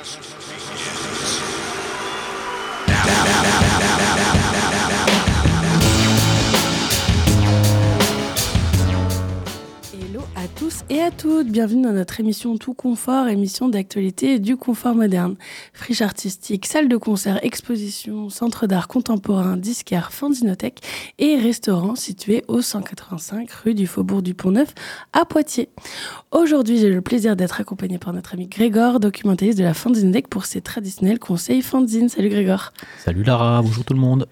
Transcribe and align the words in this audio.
West. 0.00 0.59
Et 10.90 11.00
à 11.00 11.12
toutes, 11.12 11.46
bienvenue 11.46 11.82
dans 11.82 11.92
notre 11.92 12.18
émission 12.18 12.58
Tout 12.58 12.74
Confort, 12.74 13.28
émission 13.28 13.68
d'actualité 13.68 14.40
du 14.40 14.56
confort 14.56 14.96
moderne. 14.96 15.36
Friche 15.72 16.02
artistique, 16.02 16.66
salle 16.66 16.88
de 16.88 16.96
concert, 16.96 17.38
exposition, 17.44 18.28
centre 18.28 18.66
d'art 18.66 18.88
contemporain, 18.88 19.56
disquaire, 19.56 20.12
fanzinothèque 20.12 20.80
et 21.20 21.36
restaurant 21.36 21.94
situé 21.94 22.42
au 22.48 22.60
185 22.60 23.48
rue 23.52 23.74
du 23.74 23.86
Faubourg 23.86 24.20
du 24.20 24.34
Pont-Neuf 24.34 24.74
à 25.12 25.24
Poitiers. 25.24 25.68
Aujourd'hui, 26.32 26.78
j'ai 26.78 26.90
le 26.90 27.02
plaisir 27.02 27.36
d'être 27.36 27.60
accompagné 27.60 27.98
par 27.98 28.12
notre 28.12 28.34
ami 28.34 28.48
Grégor, 28.48 28.98
documentaliste 28.98 29.58
de 29.58 29.64
la 29.64 29.74
fanzinothèque 29.74 30.28
pour 30.28 30.44
ses 30.44 30.60
traditionnels 30.60 31.20
conseils 31.20 31.62
fanzine. 31.62 32.08
Salut 32.08 32.30
Grégor. 32.30 32.72
Salut 32.98 33.22
Lara, 33.22 33.62
bonjour 33.62 33.84
tout 33.84 33.94
le 33.94 34.00
monde. 34.00 34.26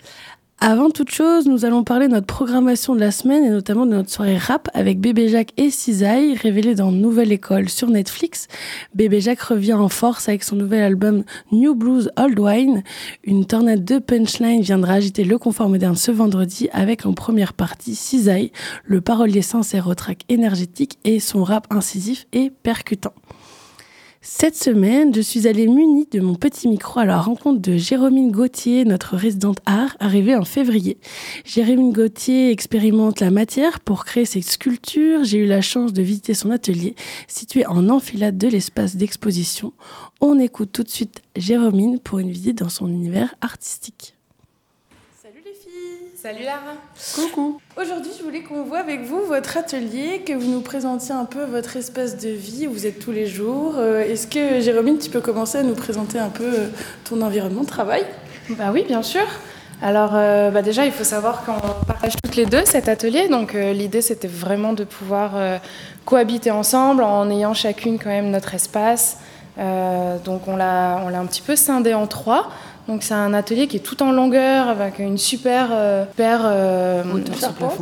Avant 0.60 0.90
toute 0.90 1.12
chose, 1.12 1.46
nous 1.46 1.64
allons 1.64 1.84
parler 1.84 2.08
de 2.08 2.14
notre 2.14 2.26
programmation 2.26 2.96
de 2.96 3.00
la 3.00 3.12
semaine 3.12 3.44
et 3.44 3.48
notamment 3.48 3.86
de 3.86 3.92
notre 3.92 4.10
soirée 4.10 4.36
rap 4.36 4.68
avec 4.74 4.98
Bébé 4.98 5.28
Jacques 5.28 5.52
et 5.56 5.70
Cisaille, 5.70 6.34
révélée 6.34 6.74
dans 6.74 6.90
Nouvelle 6.90 7.30
École 7.30 7.68
sur 7.68 7.86
Netflix. 7.88 8.48
Bébé 8.92 9.20
Jacques 9.20 9.40
revient 9.40 9.74
en 9.74 9.88
force 9.88 10.28
avec 10.28 10.42
son 10.42 10.56
nouvel 10.56 10.82
album 10.82 11.22
New 11.52 11.76
Blues 11.76 12.10
Old 12.16 12.40
Wine. 12.40 12.82
Une 13.22 13.46
tornade 13.46 13.84
de 13.84 14.00
punchline 14.00 14.60
viendra 14.62 14.94
agiter 14.94 15.22
le 15.22 15.38
confort 15.38 15.68
moderne 15.68 15.94
ce 15.94 16.10
vendredi 16.10 16.68
avec 16.72 17.06
en 17.06 17.12
première 17.12 17.52
partie 17.52 17.94
Cisaille, 17.94 18.50
le 18.84 19.00
parolier 19.00 19.42
sincère 19.42 19.86
au 19.86 19.94
track 19.94 20.24
énergétique 20.28 20.98
et 21.04 21.20
son 21.20 21.44
rap 21.44 21.68
incisif 21.70 22.26
et 22.32 22.50
percutant. 22.64 23.14
Cette 24.30 24.56
semaine, 24.56 25.14
je 25.14 25.22
suis 25.22 25.48
allée 25.48 25.66
munie 25.66 26.06
de 26.10 26.20
mon 26.20 26.34
petit 26.34 26.68
micro 26.68 27.00
à 27.00 27.06
la 27.06 27.18
rencontre 27.18 27.62
de 27.62 27.78
Jérôme 27.78 28.30
Gauthier, 28.30 28.84
notre 28.84 29.16
résidente 29.16 29.60
art, 29.64 29.96
arrivée 30.00 30.36
en 30.36 30.44
février. 30.44 30.98
Jérôme 31.46 31.94
Gauthier 31.94 32.50
expérimente 32.50 33.20
la 33.20 33.30
matière 33.30 33.80
pour 33.80 34.04
créer 34.04 34.26
ses 34.26 34.42
sculptures. 34.42 35.24
J'ai 35.24 35.38
eu 35.38 35.46
la 35.46 35.62
chance 35.62 35.94
de 35.94 36.02
visiter 36.02 36.34
son 36.34 36.50
atelier, 36.50 36.94
situé 37.26 37.64
en 37.66 37.88
enfilade 37.88 38.36
de 38.36 38.48
l'espace 38.48 38.96
d'exposition. 38.96 39.72
On 40.20 40.38
écoute 40.38 40.72
tout 40.72 40.82
de 40.82 40.90
suite 40.90 41.22
Jérôme 41.34 41.98
pour 41.98 42.18
une 42.18 42.30
visite 42.30 42.58
dans 42.58 42.68
son 42.68 42.86
univers 42.86 43.34
artistique. 43.40 44.17
Salut 46.20 46.42
Lara. 46.42 46.74
Coucou. 47.14 47.60
Aujourd'hui, 47.80 48.10
je 48.18 48.24
voulais 48.24 48.42
qu'on 48.42 48.64
voit 48.64 48.80
avec 48.80 49.02
vous 49.02 49.20
votre 49.24 49.56
atelier, 49.56 50.24
que 50.26 50.32
vous 50.32 50.50
nous 50.50 50.62
présentiez 50.62 51.14
un 51.14 51.24
peu 51.24 51.44
votre 51.44 51.76
espace 51.76 52.16
de 52.16 52.30
vie 52.30 52.66
où 52.66 52.72
vous 52.72 52.86
êtes 52.86 52.98
tous 52.98 53.12
les 53.12 53.28
jours. 53.28 53.74
Euh, 53.76 54.00
est-ce 54.00 54.26
que 54.26 54.58
Jérôme, 54.58 54.98
tu 54.98 55.10
peux 55.10 55.20
commencer 55.20 55.58
à 55.58 55.62
nous 55.62 55.76
présenter 55.76 56.18
un 56.18 56.30
peu 56.30 56.42
euh, 56.42 56.66
ton 57.04 57.22
environnement 57.22 57.60
de 57.60 57.68
travail? 57.68 58.04
Bah 58.50 58.70
oui, 58.72 58.84
bien 58.88 59.04
sûr. 59.04 59.22
Alors 59.80 60.10
euh, 60.14 60.50
bah 60.50 60.62
déjà, 60.62 60.86
il 60.86 60.90
faut 60.90 61.04
savoir 61.04 61.44
qu'on 61.44 61.84
partage 61.86 62.14
toutes 62.20 62.34
les 62.34 62.46
deux 62.46 62.64
cet 62.64 62.88
atelier. 62.88 63.28
Donc 63.28 63.52
l'idée, 63.52 64.02
c'était 64.02 64.26
vraiment 64.26 64.72
de 64.72 64.82
pouvoir 64.82 65.60
cohabiter 66.04 66.50
ensemble 66.50 67.04
en 67.04 67.30
ayant 67.30 67.54
chacune 67.54 67.96
quand 67.96 68.10
même 68.10 68.32
notre 68.32 68.56
espace. 68.56 69.18
donc 69.56 70.48
on 70.48 70.56
l'a 70.56 70.96
un 70.96 71.26
petit 71.26 71.42
peu 71.42 71.54
scindé 71.54 71.94
en 71.94 72.08
trois. 72.08 72.50
Donc 72.88 73.02
c'est 73.02 73.14
un 73.14 73.34
atelier 73.34 73.66
qui 73.66 73.76
est 73.76 73.80
tout 73.80 74.02
en 74.02 74.12
longueur 74.12 74.66
avec 74.68 74.98
une 74.98 75.18
super 75.18 75.68
euh, 75.72 76.06
euh 76.18 77.04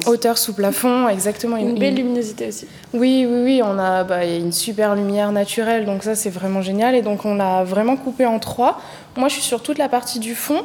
hauteur, 0.06 0.36
sous 0.36 0.52
plafond. 0.52 1.08
exactement. 1.08 1.56
Une, 1.56 1.78
belle 1.78 1.94
luminosité 1.94 2.48
aussi. 2.48 2.66
Oui, 2.92 3.24
oui, 3.30 3.42
oui, 3.44 3.60
on 3.64 3.78
a 3.78 4.02
bah, 4.02 4.27
une 4.27 4.50
super 4.50 4.96
lumière 4.96 5.30
naturelle, 5.30 5.84
donc 5.84 6.02
ça 6.02 6.16
c'est 6.16 6.30
vraiment 6.30 6.60
génial. 6.60 6.96
Et 6.96 7.02
donc 7.02 7.24
on 7.24 7.36
l'a 7.36 7.62
vraiment 7.62 7.96
coupé 7.96 8.27
en 8.27 8.40
trois. 8.40 8.80
Moi 9.16 9.28
je 9.28 9.34
suis 9.34 9.44
sur 9.44 9.62
toute 9.62 9.78
la 9.78 9.88
partie 9.88 10.18
du 10.18 10.34
fond. 10.34 10.62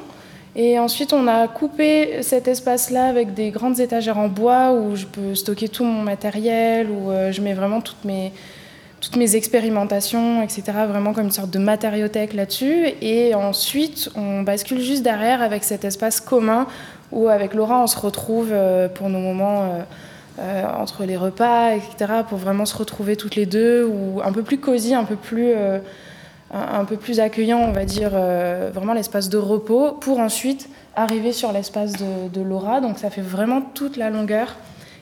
Et 0.56 0.78
ensuite, 0.80 1.14
on 1.14 1.28
a 1.28 1.48
coupé 1.48 2.22
cet 2.24 2.50
espace-là 2.50 3.06
avec 3.06 3.34
des 3.34 3.52
grandes 3.52 3.80
étagères 3.80 4.18
en 4.18 4.28
bois 4.28 4.74
où 4.74 4.98
je 4.98 5.06
peux 5.06 5.34
stocker 5.34 5.70
tout 5.70 5.86
mon 5.86 6.02
matériel, 6.02 6.90
où 6.90 7.10
euh, 7.10 7.32
je 7.32 7.42
mets 7.42 7.54
vraiment 7.54 7.80
toutes 7.80 8.04
mes, 8.04 8.34
toutes 9.02 9.16
mes 9.16 9.36
expérimentations, 9.36 10.44
etc., 10.44 10.64
vraiment 10.88 11.12
comme 11.12 11.26
une 11.26 11.32
sorte 11.32 11.50
de 11.50 11.58
matériothèque 11.58 12.34
là-dessus. 12.34 12.86
Et 13.02 13.34
ensuite, 13.34 14.10
on 14.16 14.44
bascule 14.44 14.80
juste 14.80 15.02
derrière 15.02 15.42
avec 15.42 15.64
cet 15.64 15.84
espace 15.84 16.22
commun 16.22 16.68
où, 17.12 17.28
avec 17.28 17.56
Laura, 17.56 17.82
on 17.82 17.88
se 17.88 17.98
retrouve 18.00 18.50
euh, 18.52 18.88
pour 18.88 19.10
nos 19.10 19.20
moments 19.20 19.64
euh, 19.64 19.80
euh, 20.40 20.64
entre 20.78 21.04
les 21.04 21.18
repas, 21.18 21.72
etc., 21.72 22.22
pour 22.30 22.38
vraiment 22.38 22.66
se 22.66 22.78
retrouver 22.78 23.16
toutes 23.16 23.36
les 23.36 23.48
deux, 23.48 23.84
ou 23.84 24.22
un 24.24 24.32
peu 24.32 24.44
plus 24.44 24.60
cosy, 24.60 24.94
un 24.94 25.04
peu 25.04 25.16
plus, 25.16 25.52
un, 26.54 26.86
peu 26.86 26.96
plus 26.96 27.20
accueillant, 27.20 27.60
on 27.60 27.72
va 27.72 27.86
dire, 27.86 28.12
vraiment 28.12 28.94
l'espace 28.94 29.30
de 29.30 29.38
repos, 29.38 29.92
pour 30.00 30.20
ensuite 30.20 30.70
arriver 30.96 31.34
sur 31.34 31.52
l'espace 31.52 31.94
de, 31.94 32.30
de 32.32 32.42
Laura. 32.42 32.80
Donc 32.80 32.98
ça 32.98 33.10
fait 33.10 33.22
vraiment 33.22 33.62
toute 33.62 33.98
la 33.98 34.10
longueur. 34.10 34.56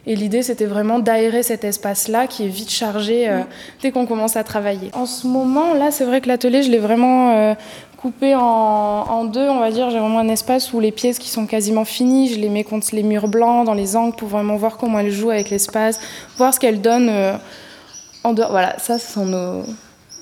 Et 0.08 0.16
l'idée, 0.16 0.42
c'était 0.42 0.66
vraiment 0.66 1.00
d'aérer 1.00 1.44
cet 1.44 1.64
espace-là 1.64 2.28
qui 2.28 2.46
est 2.46 2.50
vite 2.50 2.70
chargé 2.70 3.30
euh, 3.30 3.42
dès 3.82 3.92
qu'on 3.92 4.06
commence 4.06 4.38
à 4.38 4.44
travailler. 4.44 4.90
En 4.94 5.06
ce 5.06 5.28
moment, 5.28 5.74
là, 5.74 5.92
c'est 5.92 6.06
vrai 6.06 6.22
que 6.22 6.28
l'atelier, 6.28 6.64
je 6.64 6.72
l'ai 6.72 6.80
vraiment 6.80 7.36
euh, 7.36 7.54
coupé 7.98 8.34
en, 8.36 9.26
deux, 9.26 9.48
on 9.48 9.60
va 9.60 9.72
dire. 9.72 9.90
J'ai 9.90 10.00
vraiment 10.00 10.20
un 10.20 10.30
espace 10.30 10.72
où 10.74 10.80
les 10.80 10.92
pièces 10.92 11.20
qui 11.20 11.30
sont 11.30 11.46
quasiment 11.46 11.86
finies, 11.86 12.30
je 12.30 12.40
les 12.40 12.50
mets 12.50 12.64
contre 12.64 12.88
les 12.94 13.04
murs 13.04 13.28
blancs, 13.28 13.66
dans 13.66 13.74
les 13.74 13.96
angles, 13.96 14.16
pour 14.16 14.30
vraiment 14.30 14.56
voir 14.56 14.78
comment 14.78 15.00
elles 15.00 15.12
jouent 15.12 15.32
avec 15.32 15.50
l'espace, 15.50 16.00
voir 16.38 16.54
ce 16.54 16.60
qu'elles 16.60 16.82
donnent 16.82 17.10
euh, 17.10 17.34
en 18.24 18.34
dehors. 18.34 18.52
Voilà, 18.52 18.80
ça, 18.80 18.98
ce 19.00 19.14
sont 19.14 19.26
nos, 19.26 19.64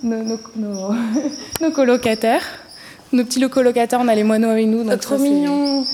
nos, 0.02 0.38
nos, 0.56 1.72
colocataires. 1.76 2.44
Nos 3.14 3.24
petits 3.24 3.48
colocataires, 3.48 4.00
on 4.02 4.08
a 4.08 4.16
les 4.16 4.24
moineaux 4.24 4.50
avec 4.50 4.66
nous. 4.66 4.84
Donc 4.84 5.00
trop 5.00 5.18
mignon 5.18 5.86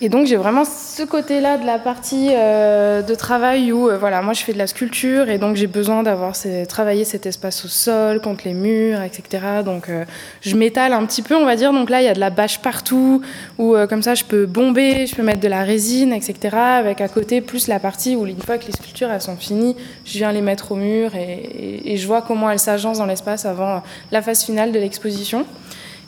et 0.00 0.08
donc 0.08 0.26
j'ai 0.26 0.36
vraiment 0.36 0.64
ce 0.64 1.02
côté-là 1.02 1.58
de 1.58 1.66
la 1.66 1.80
partie 1.80 2.28
euh, 2.30 3.02
de 3.02 3.14
travail 3.16 3.72
où 3.72 3.88
euh, 3.88 3.98
voilà, 3.98 4.22
moi 4.22 4.32
je 4.32 4.44
fais 4.44 4.52
de 4.52 4.58
la 4.58 4.68
sculpture 4.68 5.28
et 5.28 5.38
donc 5.38 5.56
j'ai 5.56 5.66
besoin 5.66 6.04
d'avoir 6.04 6.34
travaillé 6.68 7.04
cet 7.04 7.26
espace 7.26 7.64
au 7.64 7.68
sol, 7.68 8.20
contre 8.20 8.42
les 8.44 8.54
murs, 8.54 9.02
etc. 9.02 9.42
Donc 9.64 9.88
euh, 9.88 10.04
je 10.40 10.54
m'étale 10.54 10.92
un 10.92 11.04
petit 11.04 11.22
peu, 11.22 11.34
on 11.34 11.44
va 11.44 11.56
dire. 11.56 11.72
Donc 11.72 11.90
là 11.90 12.00
il 12.00 12.04
y 12.04 12.08
a 12.08 12.14
de 12.14 12.20
la 12.20 12.30
bâche 12.30 12.60
partout, 12.60 13.22
où 13.58 13.74
comme 13.88 14.02
ça 14.02 14.14
je 14.14 14.22
peux 14.22 14.46
bomber, 14.46 15.08
je 15.08 15.16
peux 15.16 15.24
mettre 15.24 15.40
de 15.40 15.48
la 15.48 15.64
résine, 15.64 16.12
etc. 16.12 16.56
Avec 16.56 17.00
à 17.00 17.08
côté 17.08 17.40
plus 17.40 17.66
la 17.66 17.80
partie 17.80 18.14
où 18.14 18.24
une 18.24 18.40
fois 18.40 18.58
que 18.58 18.66
les 18.66 18.72
sculptures 18.72 19.10
elles 19.10 19.20
sont 19.20 19.36
finies, 19.36 19.74
je 20.04 20.18
viens 20.18 20.30
les 20.30 20.42
mettre 20.42 20.70
au 20.70 20.76
mur 20.76 21.16
et, 21.16 21.82
et 21.84 21.96
je 21.96 22.06
vois 22.06 22.22
comment 22.22 22.48
elles 22.50 22.60
s'agencent 22.60 22.98
dans 22.98 23.06
l'espace 23.06 23.46
avant 23.46 23.82
la 24.12 24.22
phase 24.22 24.44
finale 24.44 24.70
de 24.70 24.78
l'exposition. 24.78 25.44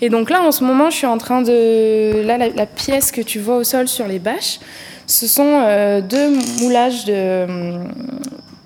Et 0.03 0.09
donc 0.09 0.31
là, 0.31 0.43
en 0.43 0.53
ce 0.53 0.65
moment, 0.65 0.91
je 0.91 0.97
suis 0.97 1.07
en 1.07 1.19
train 1.19 1.43
de... 1.43 2.23
Là, 2.23 2.39
la, 2.39 2.67
pièce 2.67 3.13
que 3.13 3.21
tu 3.21 3.39
vois 3.39 3.57
au 3.57 3.65
sol 3.65 3.87
sur 3.87 4.07
les 4.07 4.19
bâches, 4.19 4.59
ce 5.07 5.27
sont 5.27 5.63
euh, 5.65 6.01
deux 6.01 6.31
moulages 6.61 7.05
de, 7.05 7.47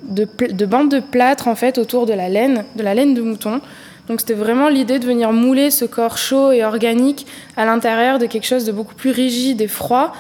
de, 0.08 0.66
bandes 0.66 0.90
de 0.90 1.00
plâtre, 1.00 1.48
en 1.48 1.56
fait, 1.56 1.78
autour 1.78 2.06
de 2.06 2.12
la 2.12 2.28
laine, 2.28 2.64
de 2.76 2.82
la 2.82 2.94
laine 2.94 3.14
de 3.14 3.22
mouton. 3.22 3.60
Donc 4.06 4.20
c'était 4.20 4.34
vraiment 4.34 4.68
l'idée 4.68 4.98
de 4.98 5.06
venir 5.06 5.32
mouler 5.32 5.70
ce 5.70 5.86
corps 5.86 6.18
chaud 6.18 6.52
et 6.52 6.62
organique 6.62 7.26
à 7.56 7.64
l'intérieur 7.64 8.18
de 8.18 8.26
quelque 8.26 8.46
chose 8.46 8.66
de 8.66 8.72
beaucoup 8.72 8.94
plus 8.94 9.10
rigide 9.10 9.62
et 9.62 9.66
froid. 9.66 10.12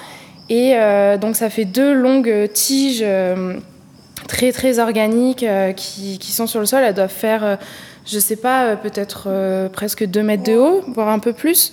Et 0.48 0.72
euh, 0.74 1.18
donc 1.18 1.36
ça 1.36 1.50
fait 1.50 1.66
deux 1.66 1.92
longues 1.92 2.48
tiges 2.54 3.02
euh, 3.02 3.58
très 4.26 4.52
très 4.52 4.78
organiques 4.78 5.44
qui, 5.76 6.18
qui, 6.18 6.32
sont 6.32 6.46
sur 6.46 6.60
le 6.60 6.66
sol. 6.66 6.82
Elles 6.82 6.94
doivent 6.94 7.10
faire 7.10 7.58
je 8.06 8.18
sais 8.18 8.36
pas, 8.36 8.66
euh, 8.66 8.76
peut-être 8.76 9.24
euh, 9.28 9.68
presque 9.68 10.04
2 10.04 10.22
mètres 10.22 10.42
de 10.42 10.56
haut, 10.56 10.82
voire 10.88 11.08
un 11.08 11.18
peu 11.18 11.32
plus. 11.32 11.72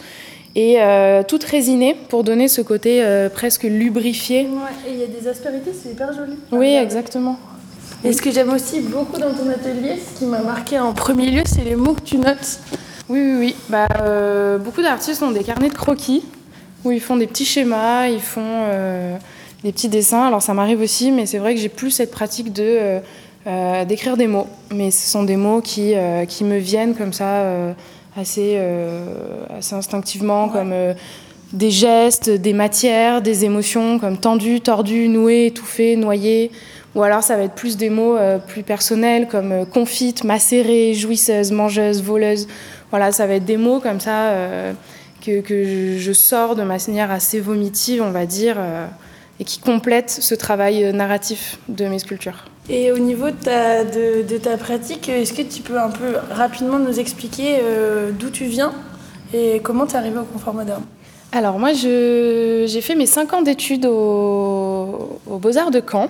Et 0.56 0.82
euh, 0.82 1.24
toute 1.26 1.44
résinée 1.46 1.96
pour 2.10 2.24
donner 2.24 2.50
ce 2.50 2.62
côté 2.62 3.02
presque 3.34 3.64
lubrifié. 3.64 4.42
Ouais, 4.42 4.90
et 4.90 4.94
il 4.94 5.00
y 5.00 5.04
a 5.04 5.08
des 5.08 5.28
aspérités, 5.28 5.72
c'est 5.72 5.92
hyper 5.92 6.12
joli. 6.12 6.34
Oui, 6.52 6.76
exactement. 6.76 7.40
Et 8.04 8.12
ce 8.12 8.22
que 8.22 8.32
j'aime 8.32 8.50
aussi 8.50 8.82
beaucoup 8.82 9.18
dans 9.18 9.34
ton 9.34 9.50
atelier, 9.50 9.96
ce 9.98 10.20
qui 10.20 10.26
m'a 10.26 10.42
marqué 10.42 10.78
en 10.78 10.92
premier 10.92 11.30
lieu, 11.30 11.44
c'est 11.46 11.64
les 11.64 11.76
mots 11.76 11.94
que 11.94 12.02
tu 12.02 12.18
notes. 12.18 12.60
Oui, 13.08 13.22
oui, 13.22 13.36
oui. 13.40 13.56
Bah, 13.70 13.88
beaucoup 14.58 14.82
d'artistes 14.82 15.24
ont 15.24 15.32
des 15.32 15.44
carnets 15.44 15.70
de 15.70 15.74
croquis 15.74 16.26
où 16.84 16.92
ils 16.92 17.00
font 17.00 17.16
des 17.16 17.28
petits 17.28 17.46
schémas, 17.46 18.08
ils 18.08 18.20
font 18.20 18.66
des 19.64 19.72
petits 19.72 19.88
dessins. 19.88 20.26
Alors 20.28 20.42
ça 20.42 20.54
m'arrive 20.54 20.82
aussi, 20.82 21.12
mais 21.12 21.26
c'est 21.28 21.38
vrai 21.38 21.56
que 21.56 21.62
j'ai 21.62 21.70
plus 21.70 21.92
cette 21.92 22.12
pratique 22.12 22.52
de 22.52 23.00
euh, 23.48 23.86
d'écrire 23.86 24.18
des 24.18 24.28
mots. 24.28 24.48
Mais 24.72 24.92
ce 24.92 25.10
sont 25.10 25.24
des 25.24 25.36
mots 25.36 25.62
qui, 25.62 25.96
euh, 25.96 26.26
qui 26.26 26.44
me 26.44 26.58
viennent 26.58 26.94
comme 26.94 27.12
ça 27.12 27.42
euh, 27.42 27.74
assez, 28.16 28.60
assez 29.58 29.74
instinctivement, 29.74 30.50
comme 30.50 30.74
des 31.54 31.72
gestes, 31.72 32.30
des 32.30 32.54
matières, 32.54 33.22
des 33.22 33.46
émotions 33.46 34.00
comme 34.00 34.18
tendu, 34.18 34.62
tordu, 34.62 35.08
noué, 35.08 35.48
étouffé, 35.48 35.96
noyé. 35.96 36.52
Ou 36.94 37.04
alors 37.04 37.24
ça 37.24 37.38
va 37.38 37.44
être 37.44 37.56
plus 37.56 37.78
des 37.78 37.90
mots 37.90 38.18
plus 38.48 38.64
personnels 38.64 39.30
comme 39.30 39.66
confite, 39.66 40.26
macérée, 40.26 40.94
jouisseuse, 40.94 41.54
mangeuse, 41.54 42.04
voleuse. 42.04 42.48
Voilà, 42.90 43.14
ça 43.14 43.26
va 43.28 43.36
être 43.36 43.46
des 43.46 43.56
mots 43.56 43.80
comme 43.80 44.02
ça 44.02 44.34
que, 45.26 45.40
que, 45.40 45.98
je 45.98 46.12
sors 46.12 46.58
de 46.58 46.64
manière 46.64 47.12
assez 47.12 47.40
vomitive, 47.40 48.04
on 48.04 48.12
va 48.12 48.26
dire, 48.26 48.58
et 49.40 49.46
qui 49.46 49.62
complètent 49.62 50.12
ce 50.12 50.36
travail 50.36 50.92
narratif 50.94 51.60
de 51.70 51.86
mes 51.86 52.00
sculptures. 52.00 52.44
Et 52.70 52.92
au 52.92 53.00
niveau 53.00 53.30
de 53.32 54.38
ta, 54.38 54.58
pratique, 54.58 55.10
est-ce 55.10 55.34
que 55.34 55.42
tu 55.42 55.62
peux 55.62 55.80
un 55.80 55.90
peu 55.90 56.16
rapidement 56.32 56.80
nous 56.80 57.00
expliquer 57.00 57.60
d'où 58.18 58.30
tu 58.30 58.46
viens 58.46 58.72
et 59.34 59.60
comment 59.62 59.86
tu 59.86 59.94
es 59.94 59.98
arrivé 59.98 60.18
au 60.20 60.24
confort 60.24 60.54
moderne? 60.54 60.84
Alors 61.34 61.60
moi, 61.60 61.74
j'ai 61.74 62.82
fait 62.82 62.96
mes 62.96 63.08
5 63.08 63.34
ans 63.34 63.42
d'études 63.42 63.86
au, 63.86 65.20
au 65.28 65.38
Beaux-Arts 65.38 65.72
de 65.72 65.82
Caen. 65.82 66.08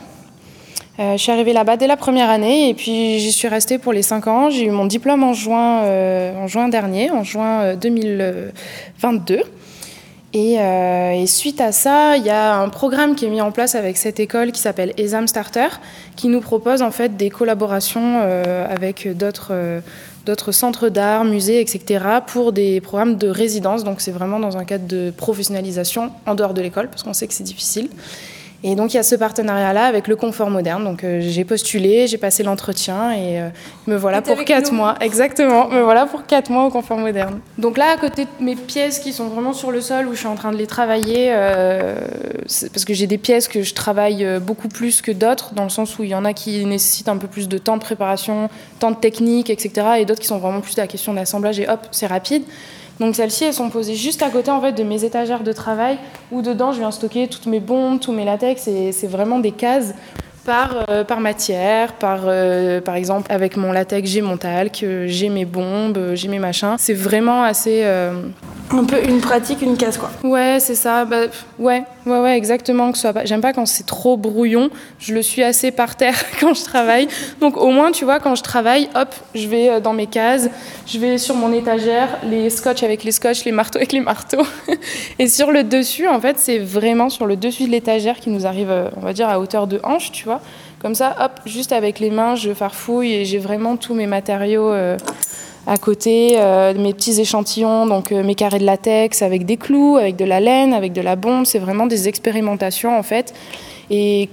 Euh, 0.99 1.13
je 1.13 1.17
suis 1.17 1.31
arrivée 1.31 1.53
là-bas 1.53 1.77
dès 1.77 1.87
la 1.87 1.97
première 1.97 2.29
année 2.29 2.69
et 2.69 2.73
puis 2.73 3.17
j'y 3.17 3.31
suis 3.31 3.47
restée 3.47 3.77
pour 3.77 3.93
les 3.93 4.01
cinq 4.01 4.27
ans. 4.27 4.49
J'ai 4.49 4.65
eu 4.65 4.71
mon 4.71 4.85
diplôme 4.85 5.23
en 5.23 5.33
juin, 5.33 5.83
euh, 5.83 6.35
en 6.37 6.47
juin 6.47 6.67
dernier, 6.67 7.09
en 7.11 7.23
juin 7.23 7.75
2022. 7.75 9.41
Euh, 10.33 11.11
et, 11.11 11.27
suite 11.27 11.59
à 11.59 11.71
ça, 11.71 12.15
il 12.15 12.23
y 12.23 12.29
a 12.29 12.57
un 12.57 12.69
programme 12.69 13.15
qui 13.15 13.25
est 13.25 13.29
mis 13.29 13.41
en 13.41 13.51
place 13.51 13.75
avec 13.75 13.97
cette 13.97 14.19
école 14.19 14.51
qui 14.51 14.61
s'appelle 14.61 14.93
Exam 14.97 15.27
Starter, 15.27 15.67
qui 16.15 16.29
nous 16.29 16.41
propose 16.41 16.81
en 16.81 16.91
fait 16.91 17.17
des 17.17 17.29
collaborations 17.29 18.21
avec 18.69 19.07
d'autres 19.17 19.81
d'autres 20.25 20.51
centres 20.51 20.89
d'art, 20.89 21.25
musées, 21.25 21.61
etc., 21.61 22.05
pour 22.27 22.51
des 22.51 22.81
programmes 22.81 23.17
de 23.17 23.27
résidence. 23.27 23.83
Donc 23.83 24.01
c'est 24.01 24.11
vraiment 24.11 24.39
dans 24.39 24.57
un 24.57 24.65
cadre 24.65 24.87
de 24.87 25.11
professionnalisation 25.15 26.11
en 26.25 26.35
dehors 26.35 26.53
de 26.53 26.61
l'école, 26.61 26.89
parce 26.89 27.03
qu'on 27.03 27.13
sait 27.13 27.27
que 27.27 27.33
c'est 27.33 27.43
difficile. 27.43 27.89
Et 28.63 28.75
donc 28.75 28.93
il 28.93 28.97
y 28.97 28.99
a 28.99 29.03
ce 29.03 29.15
partenariat-là 29.15 29.85
avec 29.85 30.07
le 30.07 30.15
confort 30.15 30.49
moderne. 30.51 30.83
Donc 30.83 31.03
euh, 31.03 31.19
j'ai 31.21 31.45
postulé, 31.45 32.07
j'ai 32.07 32.17
passé 32.17 32.43
l'entretien 32.43 33.11
et 33.11 33.39
euh, 33.39 33.49
me 33.87 33.95
voilà 33.95 34.21
pour 34.21 34.43
quatre 34.43 34.71
mois. 34.71 34.95
Exactement, 35.01 35.67
me 35.69 35.81
voilà 35.81 36.05
pour 36.05 36.25
quatre 36.27 36.51
mois 36.51 36.65
au 36.65 36.69
confort 36.69 36.99
moderne. 36.99 37.39
Donc 37.57 37.77
là, 37.77 37.91
à 37.91 37.97
côté 37.97 38.25
de 38.25 38.43
mes 38.43 38.55
pièces 38.55 38.99
qui 38.99 39.13
sont 39.13 39.27
vraiment 39.27 39.53
sur 39.53 39.71
le 39.71 39.81
sol 39.81 40.07
où 40.07 40.13
je 40.13 40.19
suis 40.19 40.27
en 40.27 40.35
train 40.35 40.51
de 40.51 40.57
les 40.57 40.67
travailler, 40.67 41.29
euh, 41.31 41.95
parce 42.71 42.85
que 42.85 42.93
j'ai 42.93 43.07
des 43.07 43.17
pièces 43.17 43.47
que 43.47 43.63
je 43.63 43.73
travaille 43.73 44.39
beaucoup 44.39 44.67
plus 44.67 45.01
que 45.01 45.11
d'autres, 45.11 45.55
dans 45.55 45.63
le 45.63 45.69
sens 45.69 45.97
où 45.97 46.03
il 46.03 46.09
y 46.09 46.15
en 46.15 46.25
a 46.25 46.33
qui 46.33 46.63
nécessitent 46.65 47.09
un 47.09 47.17
peu 47.17 47.27
plus 47.27 47.49
de 47.49 47.57
temps 47.57 47.77
de 47.77 47.81
préparation, 47.81 48.49
temps 48.79 48.91
de 48.91 48.97
technique, 48.97 49.49
etc. 49.49 49.87
Et 49.99 50.05
d'autres 50.05 50.21
qui 50.21 50.27
sont 50.27 50.37
vraiment 50.37 50.61
plus 50.61 50.75
de 50.75 50.81
la 50.81 50.87
question 50.87 51.13
d'assemblage 51.13 51.59
et 51.59 51.67
hop, 51.67 51.87
c'est 51.91 52.07
rapide. 52.07 52.43
Donc 53.01 53.15
celles-ci, 53.15 53.45
elles 53.45 53.53
sont 53.55 53.71
posées 53.71 53.95
juste 53.95 54.21
à 54.21 54.29
côté 54.29 54.51
en 54.51 54.61
fait 54.61 54.73
de 54.73 54.83
mes 54.83 55.03
étagères 55.03 55.41
de 55.41 55.51
travail 55.51 55.97
où 56.31 56.43
dedans 56.43 56.71
je 56.71 56.77
viens 56.77 56.91
stocker 56.91 57.27
toutes 57.27 57.47
mes 57.47 57.59
bombes, 57.59 57.99
tous 57.99 58.11
mes 58.11 58.23
latex 58.23 58.69
c'est 58.91 59.07
vraiment 59.07 59.39
des 59.39 59.51
cases 59.51 59.95
par, 60.45 60.85
euh, 60.87 61.03
par 61.03 61.19
matière, 61.19 61.93
par, 61.93 62.19
euh, 62.25 62.79
par 62.79 62.93
exemple 62.93 63.31
avec 63.31 63.57
mon 63.57 63.71
latex 63.71 64.07
j'ai 64.07 64.21
mon 64.21 64.37
talc, 64.37 64.83
euh, 64.83 65.05
j'ai 65.07 65.29
mes 65.29 65.45
bombes, 65.45 66.11
j'ai 66.13 66.27
mes 66.27 66.37
machins. 66.37 66.75
C'est 66.77 66.93
vraiment 66.93 67.41
assez 67.41 67.83
un 68.73 68.85
peu 68.85 69.03
une 69.03 69.19
pratique, 69.19 69.61
une 69.61 69.77
case, 69.77 69.97
quoi. 69.97 70.11
Ouais, 70.23 70.57
c'est 70.59 70.75
ça. 70.75 71.05
Bah, 71.05 71.23
ouais, 71.59 71.83
ouais, 72.05 72.19
ouais, 72.19 72.37
exactement. 72.37 72.91
Que 72.91 72.97
ce 72.97 73.01
soit 73.01 73.13
pas... 73.13 73.25
J'aime 73.25 73.41
pas 73.41 73.53
quand 73.53 73.65
c'est 73.65 73.85
trop 73.85 74.17
brouillon. 74.17 74.69
Je 74.99 75.13
le 75.13 75.21
suis 75.21 75.43
assez 75.43 75.71
par 75.71 75.95
terre 75.95 76.15
quand 76.39 76.53
je 76.53 76.63
travaille. 76.63 77.07
Donc 77.39 77.57
au 77.57 77.71
moins, 77.71 77.91
tu 77.91 78.05
vois, 78.05 78.19
quand 78.19 78.35
je 78.35 78.43
travaille, 78.43 78.89
hop, 78.95 79.13
je 79.35 79.47
vais 79.47 79.69
euh, 79.69 79.79
dans 79.79 79.93
mes 79.93 80.07
cases, 80.07 80.49
je 80.87 80.99
vais 80.99 81.17
sur 81.17 81.35
mon 81.35 81.51
étagère, 81.53 82.19
les 82.23 82.49
scotch 82.49 82.83
avec 82.83 83.03
les 83.03 83.11
scotch, 83.11 83.45
les 83.45 83.51
marteaux 83.51 83.77
avec 83.77 83.91
les 83.91 84.01
marteaux. 84.01 84.45
Et 85.19 85.27
sur 85.27 85.51
le 85.51 85.63
dessus, 85.63 86.07
en 86.07 86.19
fait, 86.19 86.37
c'est 86.39 86.59
vraiment 86.59 87.09
sur 87.09 87.25
le 87.25 87.35
dessus 87.35 87.65
de 87.65 87.69
l'étagère 87.69 88.19
qui 88.19 88.29
nous 88.29 88.45
arrive, 88.45 88.71
euh, 88.71 88.89
on 88.97 89.01
va 89.01 89.13
dire, 89.13 89.29
à 89.29 89.39
hauteur 89.39 89.67
de 89.67 89.79
hanche, 89.83 90.11
tu 90.11 90.25
vois. 90.25 90.41
Comme 90.81 90.95
ça, 90.95 91.15
hop, 91.19 91.33
juste 91.45 91.73
avec 91.73 91.99
les 91.99 92.09
mains, 92.09 92.35
je 92.35 92.53
farfouille 92.53 93.13
et 93.13 93.25
j'ai 93.25 93.37
vraiment 93.37 93.77
tous 93.77 93.93
mes 93.93 94.07
matériaux. 94.07 94.71
Euh, 94.71 94.97
à 95.67 95.77
côté 95.77 96.35
euh, 96.37 96.73
mes 96.73 96.93
petits 96.93 97.19
échantillons, 97.19 97.85
donc 97.85 98.11
euh, 98.11 98.23
mes 98.23 98.35
carrés 98.35 98.59
de 98.59 98.65
latex 98.65 99.21
avec 99.21 99.45
des 99.45 99.57
clous, 99.57 99.97
avec 99.97 100.15
de 100.15 100.25
la 100.25 100.39
laine, 100.39 100.73
avec 100.73 100.93
de 100.93 101.01
la 101.01 101.15
bombe. 101.15 101.45
C'est 101.45 101.59
vraiment 101.59 101.85
des 101.85 102.07
expérimentations 102.07 102.97
en 102.97 103.03
fait. 103.03 103.33
Et 103.91 104.29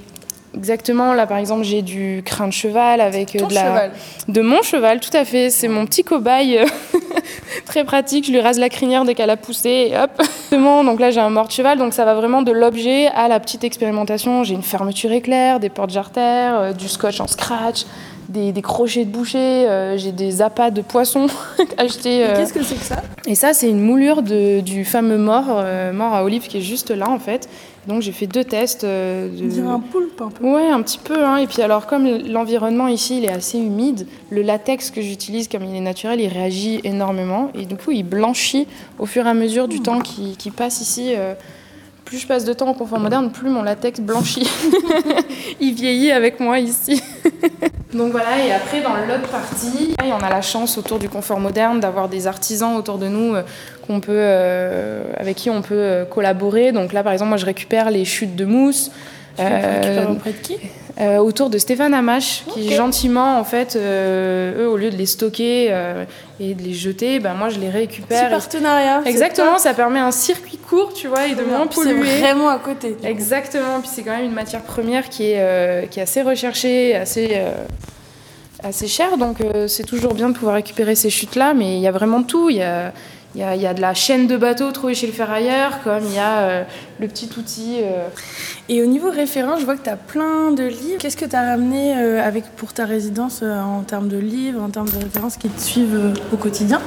exactement, 0.55 1.13
là 1.13 1.27
par 1.27 1.37
exemple, 1.37 1.65
j'ai 1.65 1.83
du 1.83 2.23
crin 2.25 2.47
de 2.47 2.53
cheval 2.53 3.03
avec 3.03 3.37
euh, 3.37 3.47
de 3.47 3.53
la. 3.53 3.67
Cheval. 3.67 3.93
De 4.29 4.41
mon 4.41 4.63
cheval, 4.63 5.01
tout 5.01 5.15
à 5.15 5.27
fait. 5.27 5.51
C'est 5.51 5.69
mon 5.69 5.85
petit 5.85 6.03
cobaye 6.03 6.61
très 7.67 7.85
pratique. 7.85 8.27
Je 8.27 8.33
lui 8.33 8.41
rase 8.41 8.59
la 8.59 8.71
crinière 8.71 9.05
dès 9.05 9.15
qu'elle 9.15 9.31
a 9.31 9.37
poussé 9.37 9.91
et 9.91 9.99
hop. 9.99 10.11
donc 10.51 10.99
là 10.99 11.11
j'ai 11.11 11.21
un 11.21 11.31
mort 11.31 11.49
de 11.49 11.53
cheval, 11.53 11.77
donc 11.77 11.93
ça 11.93 12.07
va 12.07 12.15
vraiment 12.15 12.41
de 12.41 12.53
l'objet 12.53 13.09
à 13.09 13.29
la 13.29 13.39
petite 13.39 13.65
expérimentation. 13.65 14.45
J'ai 14.45 14.55
une 14.55 14.63
fermeture 14.63 15.13
éclair, 15.13 15.61
des 15.61 15.69
portes 15.69 15.91
jartères, 15.91 16.73
du 16.75 16.89
scotch 16.89 17.21
en 17.21 17.27
scratch 17.27 17.85
des, 18.29 18.63
crochets 18.63 19.05
de 19.05 19.11
boucher, 19.11 19.39
euh, 19.39 19.97
j'ai 19.97 20.13
des 20.13 20.43
appâts 20.43 20.71
de 20.71 20.83
poissons 20.83 21.27
achetés. 21.79 22.25
Euh. 22.25 22.37
Qu'est-ce 22.37 22.53
que 22.53 22.63
c'est 22.63 22.77
que 22.77 22.85
ça? 22.85 23.03
Et 23.27 23.35
ça, 23.35 23.55
c'est 23.55 23.69
une 23.69 23.81
moulure 23.81 24.23
de, 24.23 24.61
du 24.61 24.85
fameux 24.85 25.19
mort, 25.19 25.47
euh, 25.49 25.93
mort 25.93 26.15
à 26.15 26.25
olive 26.25 26.47
qui 26.47 26.59
est 26.59 26.63
juste 26.63 26.91
là 26.91 27.09
en 27.09 27.19
fait. 27.19 27.49
Donc 27.87 28.03
j'ai 28.03 28.13
fait 28.13 28.27
deux 28.27 28.45
tests. 28.45 28.85
de... 28.85 29.29
Dirait 29.33 29.69
un 29.69 29.81
poulpe 29.81 30.21
un 30.21 30.29
peu. 30.29 30.45
Ouais, 30.45 30.69
un 30.69 30.83
petit 30.83 30.99
peu. 30.99 31.25
Hein. 31.25 31.39
Et 31.39 31.47
puis 31.47 31.63
alors, 31.63 31.87
comme 31.87 32.07
l'environnement 32.07 32.87
ici, 32.87 33.19
il 33.19 33.25
est 33.25 33.33
assez 33.33 33.59
humide, 33.59 34.07
le 34.31 34.43
latex 34.43 34.91
que 34.91 35.01
j'utilise, 35.01 35.49
comme 35.49 35.65
il 35.65 35.75
est 35.75 35.81
naturel, 35.81 36.21
il 36.21 36.29
réagit 36.29 36.81
énormément. 36.85 37.51
Et 37.55 37.65
du 37.65 37.77
coup, 37.77 37.93
il 37.93 38.03
blanchit 38.03 38.67
au 38.99 39.07
fur 39.07 39.27
et 39.27 39.31
à 39.31 39.35
mesure 39.35 39.69
du 39.69 39.79
mmh. 39.79 39.83
temps 39.83 40.01
qui, 40.01 40.37
qui 40.37 40.51
passe 40.51 40.83
ici 40.83 41.15
plus 42.09 42.19
je 42.19 42.27
passe 42.27 42.47
de 42.47 42.55
temps 42.55 42.71
au 42.71 42.75
confort 42.75 42.99
moderne, 42.99 43.31
plus 43.31 43.51
mon 43.51 43.63
latex 43.63 44.01
blanchit. 44.01 44.49
il 45.61 45.75
vieillit 45.75 46.11
avec 46.11 46.41
moi 46.41 46.59
ici. 46.59 47.03
Donc 47.95 48.13
voilà, 48.13 48.45
et 48.45 48.53
après 48.53 48.83
dans 48.83 48.95
l'autre 48.95 49.29
partie, 49.31 49.95
on 50.03 50.23
a 50.23 50.29
la 50.29 50.43
chance 50.43 50.77
autour 50.77 50.99
du 50.99 51.09
confort 51.09 51.41
moderne 51.41 51.81
d'avoir 51.81 52.09
des 52.09 52.27
artisans 52.27 52.77
autour 52.77 52.99
de 52.99 53.09
nous 53.09 53.35
euh, 53.35 53.43
euh, 54.09 55.05
avec 55.17 55.37
qui 55.37 55.49
on 55.51 55.63
peut 55.63 55.75
euh, 55.75 56.05
collaborer. 56.05 56.73
Donc 56.73 56.93
là 56.93 57.03
par 57.03 57.13
exemple, 57.13 57.31
moi 57.31 57.39
je 57.39 57.47
récupère 57.47 57.91
les 57.91 58.05
chutes 58.05 58.37
de 58.37 58.45
mousse. 58.45 58.91
Euh, 59.41 60.07
auprès 60.07 60.33
de 60.33 60.37
qui 60.39 60.57
euh, 61.01 61.19
Autour 61.19 61.49
de 61.49 61.59
Stéphane 61.59 61.95
Amache, 61.95 62.43
qui 62.53 62.73
gentiment, 62.75 63.39
en 63.39 63.45
fait, 63.45 63.77
euh, 63.77 64.65
eux, 64.65 64.69
au 64.69 64.77
lieu 64.77 64.91
de 64.91 64.97
les 64.97 65.07
stocker 65.07 65.67
et 66.41 66.55
de 66.55 66.63
les 66.63 66.75
jeter, 66.75 67.21
ben, 67.21 67.35
moi, 67.35 67.51
je 67.51 67.61
les 67.61 67.71
récupère. 67.71 68.25
C'est 68.25 68.31
partenariat. 68.31 69.03
Exactement, 69.07 69.59
ça 69.59 69.75
permet 69.75 70.01
un 70.01 70.11
circuit 70.11 70.59
court, 70.59 70.93
tu 70.93 71.07
vois, 71.07 71.27
et 71.27 71.35
de 71.35 71.43
moins 71.43 71.67
polluer. 71.67 72.05
C'est 72.05 72.21
vraiment 72.21 72.49
à 72.49 72.59
côté. 72.59 72.97
Exactement, 73.05 73.81
puis 73.81 73.91
c'est 73.93 74.03
quand 74.03 74.17
même 74.17 74.25
une 74.25 74.33
matière 74.33 74.63
première 74.63 75.09
qui 75.09 75.31
est, 75.31 75.89
qui 75.91 76.01
est 76.01 76.03
assez 76.03 76.23
recherchée, 76.23 76.97
assez 76.97 77.41
assez 78.61 78.89
chère, 78.89 79.19
donc 79.19 79.37
c'est 79.69 79.87
toujours 79.87 80.15
bien 80.15 80.31
de 80.31 80.35
pouvoir 80.35 80.57
récupérer 80.57 80.97
ces 80.97 81.11
chutes-là, 81.11 81.55
mais 81.55 81.77
il 81.77 81.81
y 81.81 81.87
a 81.87 81.93
vraiment 81.93 82.25
tout. 82.25 82.51
Il 82.51 82.57
y 82.57 82.63
a, 82.63 82.93
il 83.35 83.41
y, 83.41 83.67
a, 83.67 83.75
de 83.75 83.81
la 83.81 83.95
chaîne 83.95 84.27
de 84.27 84.37
bateaux 84.37 84.73
trouvée 84.73 84.95
chez 84.95 85.07
le 85.07 85.13
ferrailleur, 85.13 85.83
comme 85.83 86.03
il 86.05 86.15
y 86.15 86.19
a 86.19 86.39
euh, 86.39 86.65
le 86.99 87.09
petit 87.09 87.29
outil. 87.39 87.81
Euh. 87.83 88.09
Et 88.69 88.83
au 88.83 88.87
niveau 88.87 89.11
référent, 89.11 89.59
je 89.59 89.65
vois 89.65 89.77
que 89.77 89.85
tu 89.85 89.91
as 89.91 89.97
plein 89.97 90.51
de 90.51 90.65
livres. 90.65 90.99
Qu'est-ce 90.99 91.17
que 91.17 91.27
tu 91.27 91.37
as 91.37 91.51
ramené 91.51 91.97
euh, 91.97 92.27
avec, 92.27 92.45
pour 92.57 92.73
ta 92.73 92.87
résidence 92.87 93.43
en 93.43 93.83
termes 93.83 94.09
de 94.09 94.17
livres, 94.17 94.63
en 94.63 94.71
termes 94.71 94.89
de 94.89 94.97
références 94.97 95.37
qui 95.37 95.49
te 95.51 95.61
suivent 95.61 96.15
au 96.33 96.37
quotidien? 96.37 96.81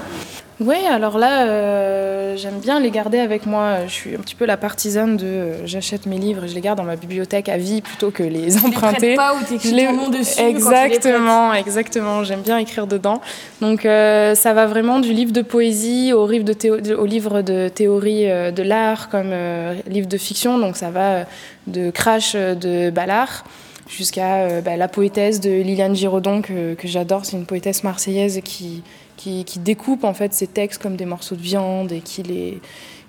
Oui, 0.60 0.76
alors 0.88 1.18
là, 1.18 1.48
euh, 1.48 2.38
j'aime 2.38 2.60
bien 2.60 2.80
les 2.80 2.92
garder 2.92 3.18
avec 3.18 3.48
moi. 3.48 3.88
Je 3.88 3.92
suis 3.92 4.16
un 4.16 4.20
petit 4.20 4.36
peu 4.36 4.46
la 4.46 4.58
partisane 4.58 5.18
de 5.18 5.26
euh, 5.26 5.66
j'achète 5.66 6.06
mes 6.06 6.20
livres 6.20 6.44
et 6.44 6.48
je 6.48 6.54
les 6.54 6.62
garde 6.62 6.78
dans 6.78 6.84
ma 6.84 6.96
bibliothèque 6.96 7.50
à 7.50 7.58
vie 7.58 7.82
plutôt 7.82 8.12
que 8.12 8.22
les 8.22 8.58
emprunter. 8.66 9.12
Les 9.12 9.16
pas 9.16 9.34
ou 9.34 9.44
t'écris 9.44 9.86
ton 9.86 9.94
nom 9.94 10.10
dessus. 10.10 10.40
Exactement, 10.40 11.54
exactement. 11.54 12.24
J'aime 12.24 12.42
bien 12.42 12.60
écrire 12.60 12.86
dedans. 12.86 13.22
Donc 13.60 13.86
euh, 13.86 14.36
ça 14.36 14.54
va 14.54 14.68
vraiment 14.68 15.00
du 15.00 15.14
livre 15.14 15.32
de 15.32 15.42
poésie 15.42 16.14
au 16.14 16.30
livre 16.30 16.46
de, 16.46 16.94
au 16.94 17.06
livre 17.06 17.42
de 17.42 17.68
théorie 17.68 18.26
de 18.26 18.64
l'art 18.64 19.10
comme 19.10 19.34
livre 19.88 20.08
de 20.08 20.18
fiction. 20.18 20.60
Donc 20.60 20.78
ça 20.78 20.92
va 20.92 21.26
de 21.66 21.90
Crash 21.90 22.36
de 22.36 22.92
Ballard 22.92 23.46
jusqu'à 23.88 24.62
bah, 24.62 24.78
la 24.78 24.88
poétesse 24.88 25.40
de 25.40 25.50
Liliane 25.50 25.96
Giraudon 25.96 26.42
que, 26.42 26.76
que 26.76 26.88
j'adore. 26.88 27.26
C'est 27.26 27.36
une 27.36 27.46
poétesse 27.46 27.84
marseillaise 27.84 28.42
qui 28.44 28.84
qui, 29.22 29.60
découpe 29.60 30.04
en 30.04 30.14
fait 30.14 30.34
ses 30.34 30.48
textes 30.48 30.82
comme 30.82 30.96
des 30.96 31.06
morceaux 31.06 31.36
de 31.36 31.42
viande 31.42 31.92
et 31.92 32.02
qui 32.02 32.24
les 32.24 32.62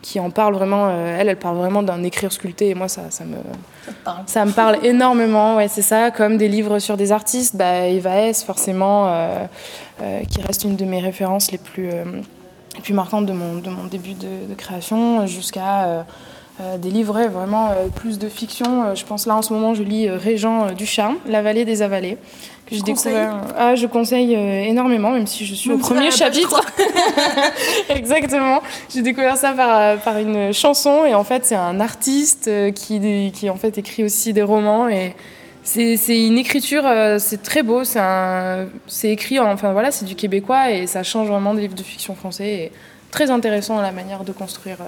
qui 0.02 0.19
en 0.19 0.31
parle 0.31 0.54
vraiment. 0.54 0.88
Euh, 0.88 1.16
elle, 1.19 1.28
elle 1.28 1.38
parle 1.38 1.57
vraiment 1.57 1.83
d'un 1.83 2.02
écrire 2.02 2.33
sculpté 2.33 2.71
et 2.71 2.75
moi 2.75 2.88
ça, 2.88 3.02
ça 3.11 3.25
me 3.25 3.37
ça, 4.26 4.45
me 4.45 4.50
parle 4.50 4.85
énormément. 4.85 5.57
Ouais, 5.57 5.69
c'est 5.69 5.83
ça. 5.83 6.11
Comme 6.11 6.38
des 6.38 6.49
livres 6.49 6.81
sur 6.81 6.97
des 6.97 7.12
artistes, 7.12 7.54
bah, 7.54 7.87
Eva 7.87 8.23
S 8.23 8.42
forcément, 8.42 9.07
euh, 9.07 9.47
euh, 10.02 10.21
qui 10.25 10.42
reste 10.42 10.64
une 10.64 10.75
de 10.75 10.85
mes 10.85 11.00
références 11.00 11.52
les 11.52 11.59
plus 11.59 11.88
les 11.88 12.81
plus 12.83 12.95
marquantes 12.95 13.26
de 13.26 13.33
mon 13.33 13.57
de 13.57 13.71
mon 13.71 13.85
début 13.85 14.14
de, 14.14 14.49
de 14.49 14.54
création, 14.54 15.26
jusqu'à 15.26 16.04
des 16.79 16.91
livres 16.91 17.21
vraiment 17.29 17.71
plus 17.97 18.19
de 18.19 18.29
fiction. 18.29 18.95
je 18.95 19.05
pense 19.05 19.27
là 19.27 19.37
en 19.37 19.43
ce 19.43 19.53
moment 19.53 19.75
je 19.75 19.83
lis 19.83 20.09
Régent 20.09 20.73
Ducharme, 20.73 21.17
La 21.27 21.43
vallée 21.43 21.65
des 21.65 21.83
avalées, 21.83 22.19
j'ai 22.73 22.81
découvert. 22.81 23.41
Ah, 23.57 23.75
je 23.75 23.87
conseille 23.87 24.35
euh, 24.35 24.65
énormément, 24.65 25.11
même 25.11 25.27
si 25.27 25.45
je 25.45 25.55
suis 25.55 25.71
au 25.71 25.79
premier 25.79 26.11
chapitre. 26.11 26.63
Exactement. 27.91 28.63
J'ai 28.93 29.03
découvert 29.03 29.37
ça 29.37 29.53
par, 29.53 29.79
euh, 29.79 29.97
par 29.97 30.17
une 30.19 30.53
chanson 30.55 31.05
et 31.05 31.15
en 31.15 31.25
fait 31.25 31.45
c'est 31.45 31.57
un 31.57 31.81
artiste 31.81 32.49
euh, 32.49 32.71
qui, 32.71 33.31
qui 33.35 33.51
en 33.51 33.57
fait 33.57 33.77
écrit 33.77 34.05
aussi 34.05 34.33
des 34.33 34.43
romans 34.43 34.89
et 34.89 35.15
c'est 35.65 35.97
une 36.09 36.39
écriture, 36.39 36.83
c'est 37.19 37.41
très 37.41 37.63
beau. 37.63 37.85
C'est 37.85 39.11
écrit, 39.11 39.39
enfin 39.39 39.73
voilà, 39.73 39.93
c'est 39.93 40.05
du 40.05 40.17
québécois 40.17 40.73
et 40.73 40.89
ça 40.89 41.05
change 41.05 41.29
vraiment 41.29 41.55
des 41.55 41.61
livres 41.61 41.77
de 41.77 41.85
fiction 41.85 42.17
français. 42.17 42.49
Et 42.49 42.73
très 43.13 43.31
intéressant 43.31 43.81
la 43.81 43.93
manière 43.93 44.25
de 44.25 44.33
construire 44.33 44.79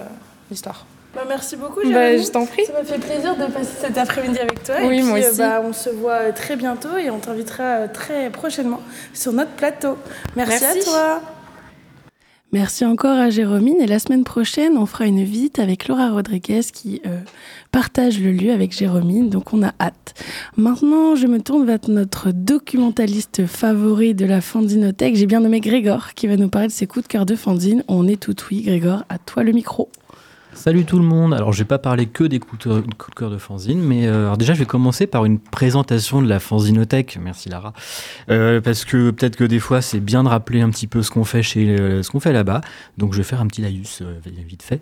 l'histoire. 0.51 0.85
Bah, 1.15 1.23
merci 1.27 1.55
beaucoup, 1.55 1.79
bah, 1.81 2.17
je 2.17 2.29
t'en 2.29 2.45
prie. 2.45 2.65
Ça 2.65 2.73
m'a 2.73 2.83
fait 2.83 2.99
plaisir 2.99 3.35
de 3.37 3.45
passer 3.45 3.75
cet 3.79 3.97
après-midi 3.97 4.37
avec 4.37 4.63
toi. 4.63 4.75
Oui, 4.81 4.97
et 4.97 5.01
puis, 5.01 5.03
moi 5.03 5.17
euh, 5.19 5.29
aussi. 5.29 5.37
bah, 5.37 5.61
on 5.63 5.71
se 5.71 5.89
voit 5.89 6.13
euh, 6.13 6.31
très 6.33 6.57
bientôt 6.57 6.97
et 6.97 7.09
on 7.09 7.19
t'invitera 7.19 7.63
euh, 7.63 7.87
très 7.91 8.29
prochainement 8.29 8.81
sur 9.13 9.31
notre 9.31 9.51
plateau. 9.51 9.97
Merci, 10.35 10.63
Merci. 10.63 10.79
à 10.79 10.83
toi. 10.83 11.21
Merci 12.55 12.85
encore 12.85 13.17
à 13.19 13.29
Jérôme. 13.29 13.67
Et 13.81 13.85
la 13.85 13.99
semaine 13.99 14.23
prochaine, 14.23 14.77
on 14.77 14.85
fera 14.85 15.05
une 15.05 15.23
visite 15.23 15.59
avec 15.59 15.89
Laura 15.89 16.11
Rodriguez 16.11 16.61
qui 16.71 17.01
euh, 17.05 17.19
partage 17.71 18.19
le 18.19 18.31
lieu 18.31 18.51
avec 18.51 18.71
Jérôme. 18.71 19.29
Donc 19.29 19.53
on 19.53 19.61
a 19.61 19.73
hâte. 19.79 20.13
Maintenant, 20.55 21.17
je 21.17 21.27
me 21.27 21.41
tourne 21.41 21.65
vers 21.65 21.79
notre 21.89 22.31
documentaliste 22.31 23.45
favori 23.45 24.15
de 24.15 24.25
la 24.25 24.39
Fandinothèque. 24.39 25.17
J'ai 25.17 25.25
bien 25.25 25.41
nommé 25.41 25.59
Grégor 25.59 26.13
qui 26.13 26.27
va 26.27 26.37
nous 26.37 26.47
parler 26.47 26.67
de 26.67 26.73
ses 26.73 26.87
coups 26.87 27.03
de 27.03 27.11
cœur 27.11 27.25
de 27.25 27.35
Fandine. 27.35 27.83
On 27.89 28.07
est 28.07 28.21
tout 28.21 28.35
oui. 28.49 28.61
Grégor, 28.61 29.03
à 29.09 29.17
toi 29.17 29.43
le 29.43 29.51
micro. 29.51 29.89
Salut 30.55 30.85
tout 30.85 30.97
le 30.97 31.03
monde. 31.03 31.33
Alors, 31.33 31.51
je 31.51 31.59
vais 31.59 31.67
pas 31.67 31.77
parler 31.77 32.05
que 32.05 32.23
des 32.23 32.39
coups 32.39 32.67
de, 32.67 32.79
coups 32.79 33.15
cœur 33.15 33.29
de 33.29 33.37
fanzine, 33.37 33.81
mais 33.81 34.07
euh, 34.07 34.23
alors 34.23 34.37
déjà, 34.37 34.53
je 34.53 34.59
vais 34.59 34.65
commencer 34.65 35.05
par 35.05 35.25
une 35.25 35.37
présentation 35.37 36.21
de 36.21 36.29
la 36.29 36.39
fanzinothèque. 36.39 37.19
Merci 37.21 37.49
Lara. 37.49 37.73
Euh, 38.31 38.61
parce 38.61 38.85
que 38.85 39.11
peut-être 39.11 39.35
que 39.35 39.43
des 39.43 39.59
fois, 39.59 39.81
c'est 39.81 39.99
bien 39.99 40.23
de 40.23 40.29
rappeler 40.29 40.61
un 40.61 40.69
petit 40.69 40.87
peu 40.87 41.03
ce 41.03 41.11
qu'on 41.11 41.25
fait 41.25 41.43
chez, 41.43 41.77
euh, 41.77 42.03
ce 42.03 42.09
qu'on 42.09 42.21
fait 42.21 42.33
là-bas. 42.33 42.61
Donc, 42.97 43.11
je 43.11 43.17
vais 43.17 43.23
faire 43.23 43.41
un 43.41 43.47
petit 43.47 43.61
laïus 43.61 44.01
vite 44.47 44.63
fait. 44.63 44.81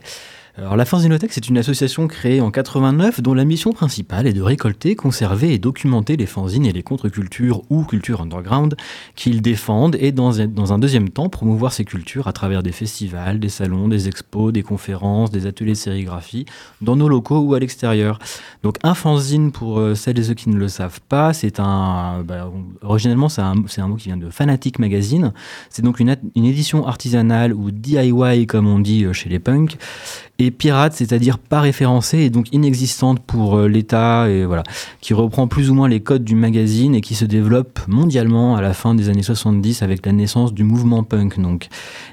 Alors, 0.55 0.75
la 0.75 0.85
Fanzinothèque, 0.85 1.33
c'est 1.33 1.49
une 1.49 1.57
association 1.57 2.07
créée 2.07 2.39
en 2.39 2.51
89 2.51 3.21
dont 3.21 3.33
la 3.33 3.43
mission 3.43 3.71
principale 3.71 4.27
est 4.27 4.33
de 4.33 4.41
récolter, 4.43 4.95
conserver 4.95 5.51
et 5.51 5.57
documenter 5.57 6.15
les 6.15 6.27
fanzines 6.27 6.67
et 6.67 6.71
les 6.71 6.83
contre-cultures 6.83 7.63
ou 7.71 7.83
cultures 7.85 8.21
underground 8.21 8.75
qu'ils 9.15 9.41
défendent 9.41 9.97
et 9.99 10.11
dans 10.11 10.31
dans 10.45 10.71
un 10.71 10.77
deuxième 10.77 11.09
temps 11.09 11.27
promouvoir 11.27 11.73
ces 11.73 11.85
cultures 11.85 12.27
à 12.27 12.33
travers 12.33 12.61
des 12.61 12.71
festivals, 12.71 13.39
des 13.39 13.49
salons, 13.49 13.87
des 13.87 14.07
expos, 14.07 14.53
des 14.53 14.61
conférences, 14.61 15.31
des 15.31 15.47
ateliers 15.47 15.62
de 15.71 15.75
sérigraphie 15.75 16.45
dans 16.81 16.95
nos 16.95 17.07
locaux 17.07 17.39
ou 17.39 17.53
à 17.53 17.59
l'extérieur. 17.59 18.19
Donc 18.63 18.77
un 18.83 18.93
fanzine, 18.93 19.51
pour 19.51 19.79
euh, 19.79 19.95
celles 19.95 20.19
et 20.19 20.23
ceux 20.23 20.33
qui 20.33 20.49
ne 20.49 20.57
le 20.57 20.67
savent 20.67 21.01
pas, 21.07 21.33
c'est 21.33 21.59
un... 21.59 22.23
Bah, 22.23 22.51
originellement, 22.81 23.29
c'est 23.29 23.41
un, 23.41 23.55
un, 23.77 23.87
mot 23.87 23.95
qui 23.95 24.07
vient 24.07 24.17
de 24.17 24.29
Fanatic 24.29 24.79
Magazine. 24.79 25.33
C'est 25.69 25.83
donc 25.83 25.99
une, 25.99 26.15
une 26.35 26.45
édition 26.45 26.87
artisanale 26.87 27.53
ou 27.53 27.71
DIY, 27.71 28.47
comme 28.47 28.67
on 28.67 28.79
dit 28.79 29.05
chez 29.13 29.29
les 29.29 29.39
punks, 29.39 29.77
pirate, 30.51 30.93
c'est-à-dire 30.93 31.37
pas 31.37 31.61
référencée 31.61 32.19
et 32.19 32.29
donc 32.29 32.47
inexistante 32.51 33.19
pour 33.19 33.57
euh, 33.57 33.67
l'État, 33.67 34.29
et 34.29 34.45
voilà, 34.45 34.63
qui 35.01 35.13
reprend 35.13 35.47
plus 35.47 35.69
ou 35.69 35.73
moins 35.73 35.87
les 35.87 35.99
codes 35.99 36.23
du 36.23 36.35
magazine 36.35 36.95
et 36.95 37.01
qui 37.01 37.15
se 37.15 37.25
développe 37.25 37.79
mondialement 37.87 38.55
à 38.55 38.61
la 38.61 38.73
fin 38.73 38.95
des 38.95 39.09
années 39.09 39.23
70 39.23 39.81
avec 39.81 40.05
la 40.05 40.11
naissance 40.11 40.53
du 40.53 40.63
mouvement 40.63 41.03
punk. 41.03 41.39
Donc, 41.39 41.67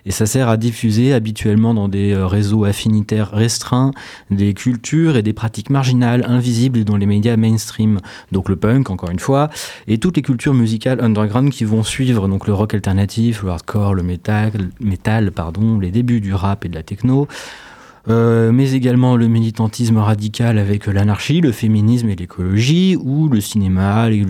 et 0.06 0.10
ça 0.10 0.26
sert 0.26 0.48
à 0.48 0.56
diffuser 0.56 1.12
habituellement 1.12 1.74
dans 1.74 1.88
des 1.88 2.12
euh, 2.12 2.26
réseaux 2.26 2.64
affinitaires 2.64 3.30
restreints 3.30 3.92
des 4.30 4.54
cultures 4.54 5.16
et 5.16 5.22
des 5.22 5.32
pratiques 5.32 5.70
marginales, 5.70 6.24
invisibles 6.28 6.84
dans 6.84 6.96
les 6.96 7.06
médias 7.06 7.36
mainstream. 7.36 8.00
Donc 8.32 8.48
le 8.48 8.56
punk, 8.56 8.90
encore 8.90 9.10
une 9.10 9.18
fois, 9.18 9.50
et 9.86 9.98
toutes 9.98 10.16
les 10.16 10.22
cultures 10.22 10.54
musicales 10.54 11.00
underground 11.00 11.50
qui 11.50 11.64
vont 11.64 11.82
suivre, 11.82 12.28
donc 12.28 12.46
le 12.46 12.54
rock 12.54 12.74
alternatif, 12.74 13.42
le 13.42 13.50
hardcore, 13.50 13.94
le 13.94 14.02
metal, 14.02 14.70
metal 14.80 15.32
pardon, 15.32 15.78
les 15.78 15.90
débuts 15.90 16.20
du 16.20 16.34
rap 16.34 16.64
et 16.64 16.68
de 16.68 16.74
la 16.74 16.82
techno. 16.82 17.28
Euh, 18.08 18.50
mais 18.52 18.72
également 18.72 19.16
le 19.16 19.28
militantisme 19.28 19.98
radical 19.98 20.58
avec 20.58 20.86
l'anarchie, 20.86 21.40
le 21.40 21.52
féminisme 21.52 22.08
et 22.08 22.16
l'écologie, 22.16 22.96
ou 22.96 23.28
le 23.28 23.40
cinéma, 23.40 24.08
les 24.08 24.24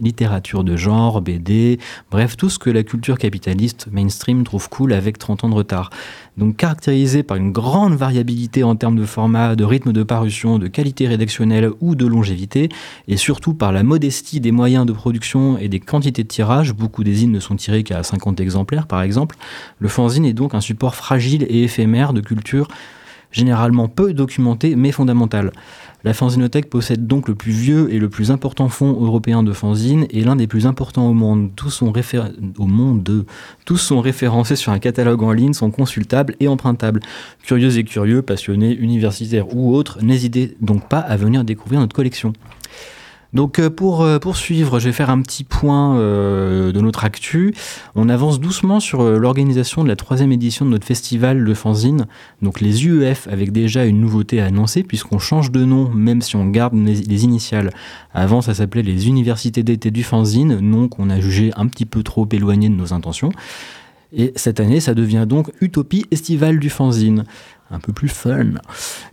littérature 0.00 0.64
de 0.64 0.76
genre, 0.76 1.20
BD, 1.20 1.78
bref, 2.10 2.36
tout 2.36 2.50
ce 2.50 2.58
que 2.58 2.70
la 2.70 2.82
culture 2.82 3.18
capitaliste 3.18 3.88
mainstream 3.90 4.44
trouve 4.44 4.68
cool 4.68 4.92
avec 4.92 5.18
30 5.18 5.44
ans 5.44 5.48
de 5.48 5.54
retard. 5.54 5.90
Caractérisé 6.56 7.22
par 7.22 7.36
une 7.36 7.52
grande 7.52 7.94
variabilité 7.94 8.64
en 8.64 8.74
termes 8.74 8.96
de 8.96 9.04
format, 9.04 9.56
de 9.56 9.64
rythme 9.64 9.92
de 9.92 10.02
parution, 10.02 10.58
de 10.58 10.68
qualité 10.68 11.06
rédactionnelle 11.06 11.70
ou 11.80 11.94
de 11.94 12.06
longévité, 12.06 12.68
et 13.08 13.16
surtout 13.16 13.54
par 13.54 13.72
la 13.72 13.82
modestie 13.82 14.40
des 14.40 14.50
moyens 14.50 14.86
de 14.86 14.92
production 14.92 15.58
et 15.58 15.68
des 15.68 15.80
quantités 15.80 16.22
de 16.22 16.28
tirage, 16.28 16.72
beaucoup 16.72 17.04
des 17.04 17.14
zines 17.14 17.32
ne 17.32 17.40
sont 17.40 17.56
tirés 17.56 17.82
qu'à 17.82 18.02
50 18.02 18.40
exemplaires 18.40 18.86
par 18.86 19.02
exemple, 19.02 19.36
le 19.78 19.88
fanzine 19.88 20.24
est 20.24 20.32
donc 20.32 20.54
un 20.54 20.60
support 20.60 20.94
fragile 20.94 21.44
et 21.48 21.62
éphémère 21.62 22.12
de 22.12 22.20
culture 22.20 22.68
généralement 23.32 23.88
peu 23.88 24.12
documenté 24.12 24.76
mais 24.76 24.92
fondamental. 24.92 25.52
La 26.02 26.14
fanzinothèque 26.14 26.70
possède 26.70 27.06
donc 27.06 27.28
le 27.28 27.34
plus 27.34 27.52
vieux 27.52 27.92
et 27.92 27.98
le 27.98 28.08
plus 28.08 28.30
important 28.30 28.68
fonds 28.68 28.92
européen 28.92 29.42
de 29.42 29.52
fanzine 29.52 30.06
et 30.10 30.22
l'un 30.24 30.34
des 30.34 30.46
plus 30.46 30.66
importants 30.66 31.06
au 31.08 31.12
monde. 31.12 31.50
Tous 31.56 31.68
sont, 31.68 31.92
au 32.58 32.66
monde. 32.66 33.26
Tous 33.66 33.76
sont 33.76 34.00
référencés 34.00 34.56
sur 34.56 34.72
un 34.72 34.78
catalogue 34.78 35.22
en 35.22 35.32
ligne, 35.32 35.52
sont 35.52 35.70
consultables 35.70 36.36
et 36.40 36.48
empruntables. 36.48 37.00
Curieux 37.42 37.76
et 37.76 37.84
curieux, 37.84 38.22
passionnés, 38.22 38.74
universitaires 38.74 39.54
ou 39.54 39.74
autres, 39.74 40.02
n'hésitez 40.02 40.56
donc 40.62 40.88
pas 40.88 41.00
à 41.00 41.16
venir 41.16 41.44
découvrir 41.44 41.80
notre 41.80 41.94
collection. 41.94 42.32
Donc 43.32 43.60
pour 43.68 44.02
euh, 44.02 44.18
poursuivre, 44.18 44.80
je 44.80 44.86
vais 44.86 44.92
faire 44.92 45.10
un 45.10 45.22
petit 45.22 45.44
point 45.44 45.96
euh, 45.96 46.72
de 46.72 46.80
notre 46.80 47.04
actu. 47.04 47.54
On 47.94 48.08
avance 48.08 48.40
doucement 48.40 48.80
sur 48.80 49.02
euh, 49.02 49.18
l'organisation 49.18 49.84
de 49.84 49.88
la 49.88 49.96
troisième 49.96 50.32
édition 50.32 50.64
de 50.64 50.70
notre 50.70 50.86
festival 50.86 51.44
de 51.44 51.54
fanzine, 51.54 52.06
donc 52.42 52.60
les 52.60 52.86
UEF, 52.86 53.28
avec 53.30 53.52
déjà 53.52 53.84
une 53.84 54.00
nouveauté 54.00 54.40
à 54.40 54.46
annoncer 54.46 54.82
puisqu'on 54.82 55.18
change 55.18 55.52
de 55.52 55.64
nom, 55.64 55.88
même 55.90 56.22
si 56.22 56.34
on 56.34 56.46
garde 56.46 56.74
les 56.74 57.24
initiales. 57.24 57.70
Avant, 58.12 58.42
ça 58.42 58.54
s'appelait 58.54 58.82
les 58.82 59.06
Universités 59.06 59.62
d'été 59.62 59.90
du 59.90 60.02
fanzine, 60.02 60.58
nom 60.58 60.88
qu'on 60.88 61.10
a 61.10 61.20
jugé 61.20 61.52
un 61.56 61.66
petit 61.68 61.86
peu 61.86 62.02
trop 62.02 62.28
éloigné 62.32 62.68
de 62.68 62.74
nos 62.74 62.92
intentions. 62.92 63.30
Et 64.12 64.32
cette 64.34 64.58
année, 64.58 64.80
ça 64.80 64.94
devient 64.94 65.24
donc 65.28 65.52
Utopie 65.60 66.06
estivale 66.10 66.58
du 66.58 66.68
fanzine 66.68 67.24
un 67.70 67.78
peu 67.78 67.92
plus 67.92 68.08
fun. 68.08 68.54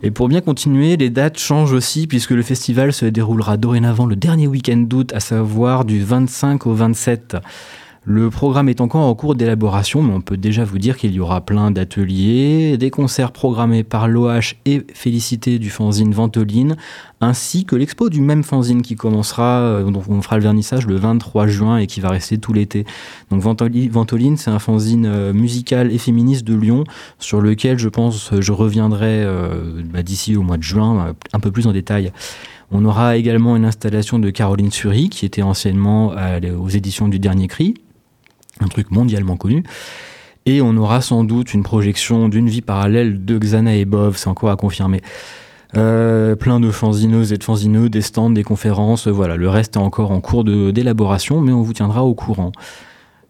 Et 0.02 0.10
pour 0.10 0.28
bien 0.28 0.40
continuer, 0.40 0.96
les 0.96 1.10
dates 1.10 1.38
changent 1.38 1.72
aussi 1.72 2.06
puisque 2.06 2.30
le 2.30 2.42
festival 2.42 2.92
se 2.92 3.06
déroulera 3.06 3.56
dorénavant 3.56 4.06
le 4.06 4.16
dernier 4.16 4.46
week-end 4.46 4.78
d'août, 4.78 5.12
à 5.14 5.20
savoir 5.20 5.84
du 5.84 6.02
25 6.02 6.66
au 6.66 6.74
27. 6.74 7.36
Le 8.04 8.30
programme 8.30 8.68
est 8.68 8.80
encore 8.80 9.02
en 9.02 9.14
cours 9.14 9.34
d'élaboration, 9.34 10.02
mais 10.02 10.14
on 10.14 10.20
peut 10.20 10.36
déjà 10.36 10.64
vous 10.64 10.78
dire 10.78 10.96
qu'il 10.96 11.12
y 11.12 11.20
aura 11.20 11.40
plein 11.40 11.70
d'ateliers, 11.70 12.78
des 12.78 12.90
concerts 12.90 13.32
programmés 13.32 13.82
par 13.82 14.08
l'OH 14.08 14.54
et 14.64 14.82
Félicité 14.94 15.58
du 15.58 15.68
fanzine 15.68 16.12
Ventoline, 16.12 16.76
ainsi 17.20 17.64
que 17.64 17.76
l'expo 17.76 18.08
du 18.08 18.20
même 18.20 18.44
fanzine 18.44 18.82
qui 18.82 18.96
commencera, 18.96 19.60
euh, 19.60 19.90
dont 19.90 20.02
on 20.08 20.22
fera 20.22 20.36
le 20.36 20.42
vernissage 20.42 20.86
le 20.86 20.96
23 20.96 21.48
juin 21.48 21.78
et 21.78 21.86
qui 21.86 22.00
va 22.00 22.10
rester 22.10 22.38
tout 22.38 22.52
l'été. 22.52 22.86
Donc 23.30 23.42
Ventoline, 23.42 24.36
c'est 24.36 24.50
un 24.50 24.58
fanzine 24.58 25.06
euh, 25.06 25.32
musical 25.32 25.92
et 25.92 25.98
féministe 25.98 26.44
de 26.44 26.54
Lyon, 26.54 26.84
sur 27.18 27.40
lequel 27.40 27.78
je 27.78 27.88
pense 27.88 28.30
je 28.38 28.52
reviendrai 28.52 29.22
euh, 29.24 29.82
bah, 29.84 30.02
d'ici 30.02 30.36
au 30.36 30.42
mois 30.42 30.56
de 30.56 30.62
juin, 30.62 31.14
un 31.32 31.40
peu 31.40 31.50
plus 31.50 31.66
en 31.66 31.72
détail. 31.72 32.12
On 32.70 32.84
aura 32.84 33.16
également 33.16 33.56
une 33.56 33.64
installation 33.64 34.18
de 34.18 34.30
Caroline 34.30 34.70
Sury, 34.70 35.08
qui 35.08 35.24
était 35.24 35.42
anciennement 35.42 36.12
aux 36.58 36.68
éditions 36.68 37.08
du 37.08 37.18
Dernier 37.18 37.48
Cri, 37.48 37.74
un 38.60 38.68
truc 38.68 38.90
mondialement 38.90 39.36
connu. 39.36 39.62
Et 40.46 40.62
on 40.62 40.76
aura 40.76 41.00
sans 41.00 41.24
doute 41.24 41.52
une 41.52 41.62
projection 41.62 42.28
d'une 42.28 42.48
vie 42.48 42.62
parallèle 42.62 43.24
de 43.24 43.38
Xana 43.38 43.76
et 43.76 43.84
Bov, 43.84 44.16
c'est 44.16 44.28
encore 44.28 44.50
à 44.50 44.56
confirmer. 44.56 45.02
Euh, 45.76 46.34
plein 46.34 46.60
de 46.60 46.70
fanzineuses 46.70 47.32
et 47.32 47.36
de 47.36 47.44
fanzineux, 47.44 47.90
des 47.90 48.00
stands, 48.00 48.30
des 48.30 48.44
conférences, 48.44 49.06
voilà, 49.06 49.36
le 49.36 49.50
reste 49.50 49.76
est 49.76 49.80
encore 49.80 50.12
en 50.12 50.20
cours 50.20 50.44
d'élaboration, 50.44 51.42
mais 51.42 51.52
on 51.52 51.60
vous 51.60 51.74
tiendra 51.74 52.04
au 52.04 52.14
courant. 52.14 52.52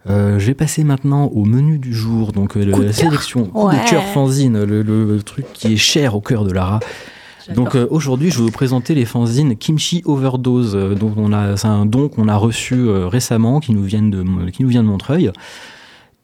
Euh, 0.08 0.38
je 0.38 0.46
vais 0.46 0.54
passer 0.54 0.84
maintenant 0.84 1.26
au 1.26 1.44
menu 1.44 1.78
du 1.78 1.92
jour, 1.92 2.32
donc 2.32 2.56
euh, 2.56 2.64
la 2.64 2.92
sélection 2.92 3.46
coup 3.46 3.66
ouais. 3.66 3.74
de 3.74 3.90
cœur 3.90 4.04
fanzine, 4.04 4.62
le, 4.62 5.22
truc 5.22 5.46
qui 5.52 5.72
est 5.72 5.76
cher 5.76 6.14
au 6.14 6.20
cœur 6.20 6.44
de 6.44 6.52
Lara. 6.52 6.80
Donc 7.54 7.74
euh, 7.74 7.86
aujourd'hui, 7.90 8.30
je 8.30 8.38
vais 8.38 8.44
vous 8.44 8.50
présenter 8.50 8.94
les 8.94 9.04
fanzines 9.04 9.56
Kimchi 9.56 10.02
Overdose, 10.04 10.74
euh, 10.74 10.94
dont 10.94 11.12
on 11.16 11.32
a, 11.32 11.56
c'est 11.56 11.66
un 11.66 11.86
don 11.86 12.08
qu'on 12.08 12.28
a 12.28 12.36
reçu 12.36 12.74
euh, 12.74 13.08
récemment, 13.08 13.60
qui 13.60 13.72
nous, 13.72 13.82
viennent 13.82 14.10
de, 14.10 14.50
qui 14.50 14.62
nous 14.62 14.68
vient 14.68 14.82
de 14.82 14.88
Montreuil, 14.88 15.30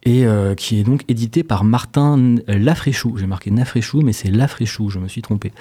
et 0.02 0.26
euh, 0.26 0.54
qui 0.54 0.80
est 0.80 0.84
donc 0.84 1.02
édité 1.08 1.42
par 1.42 1.64
Martin 1.64 2.36
Lafréchou. 2.46 3.16
J'ai 3.16 3.26
marqué 3.26 3.50
Nafréchou, 3.50 4.02
mais 4.02 4.12
c'est 4.12 4.30
Lafréchou, 4.30 4.90
je 4.90 4.98
me 4.98 5.08
suis 5.08 5.22
trompé. 5.22 5.52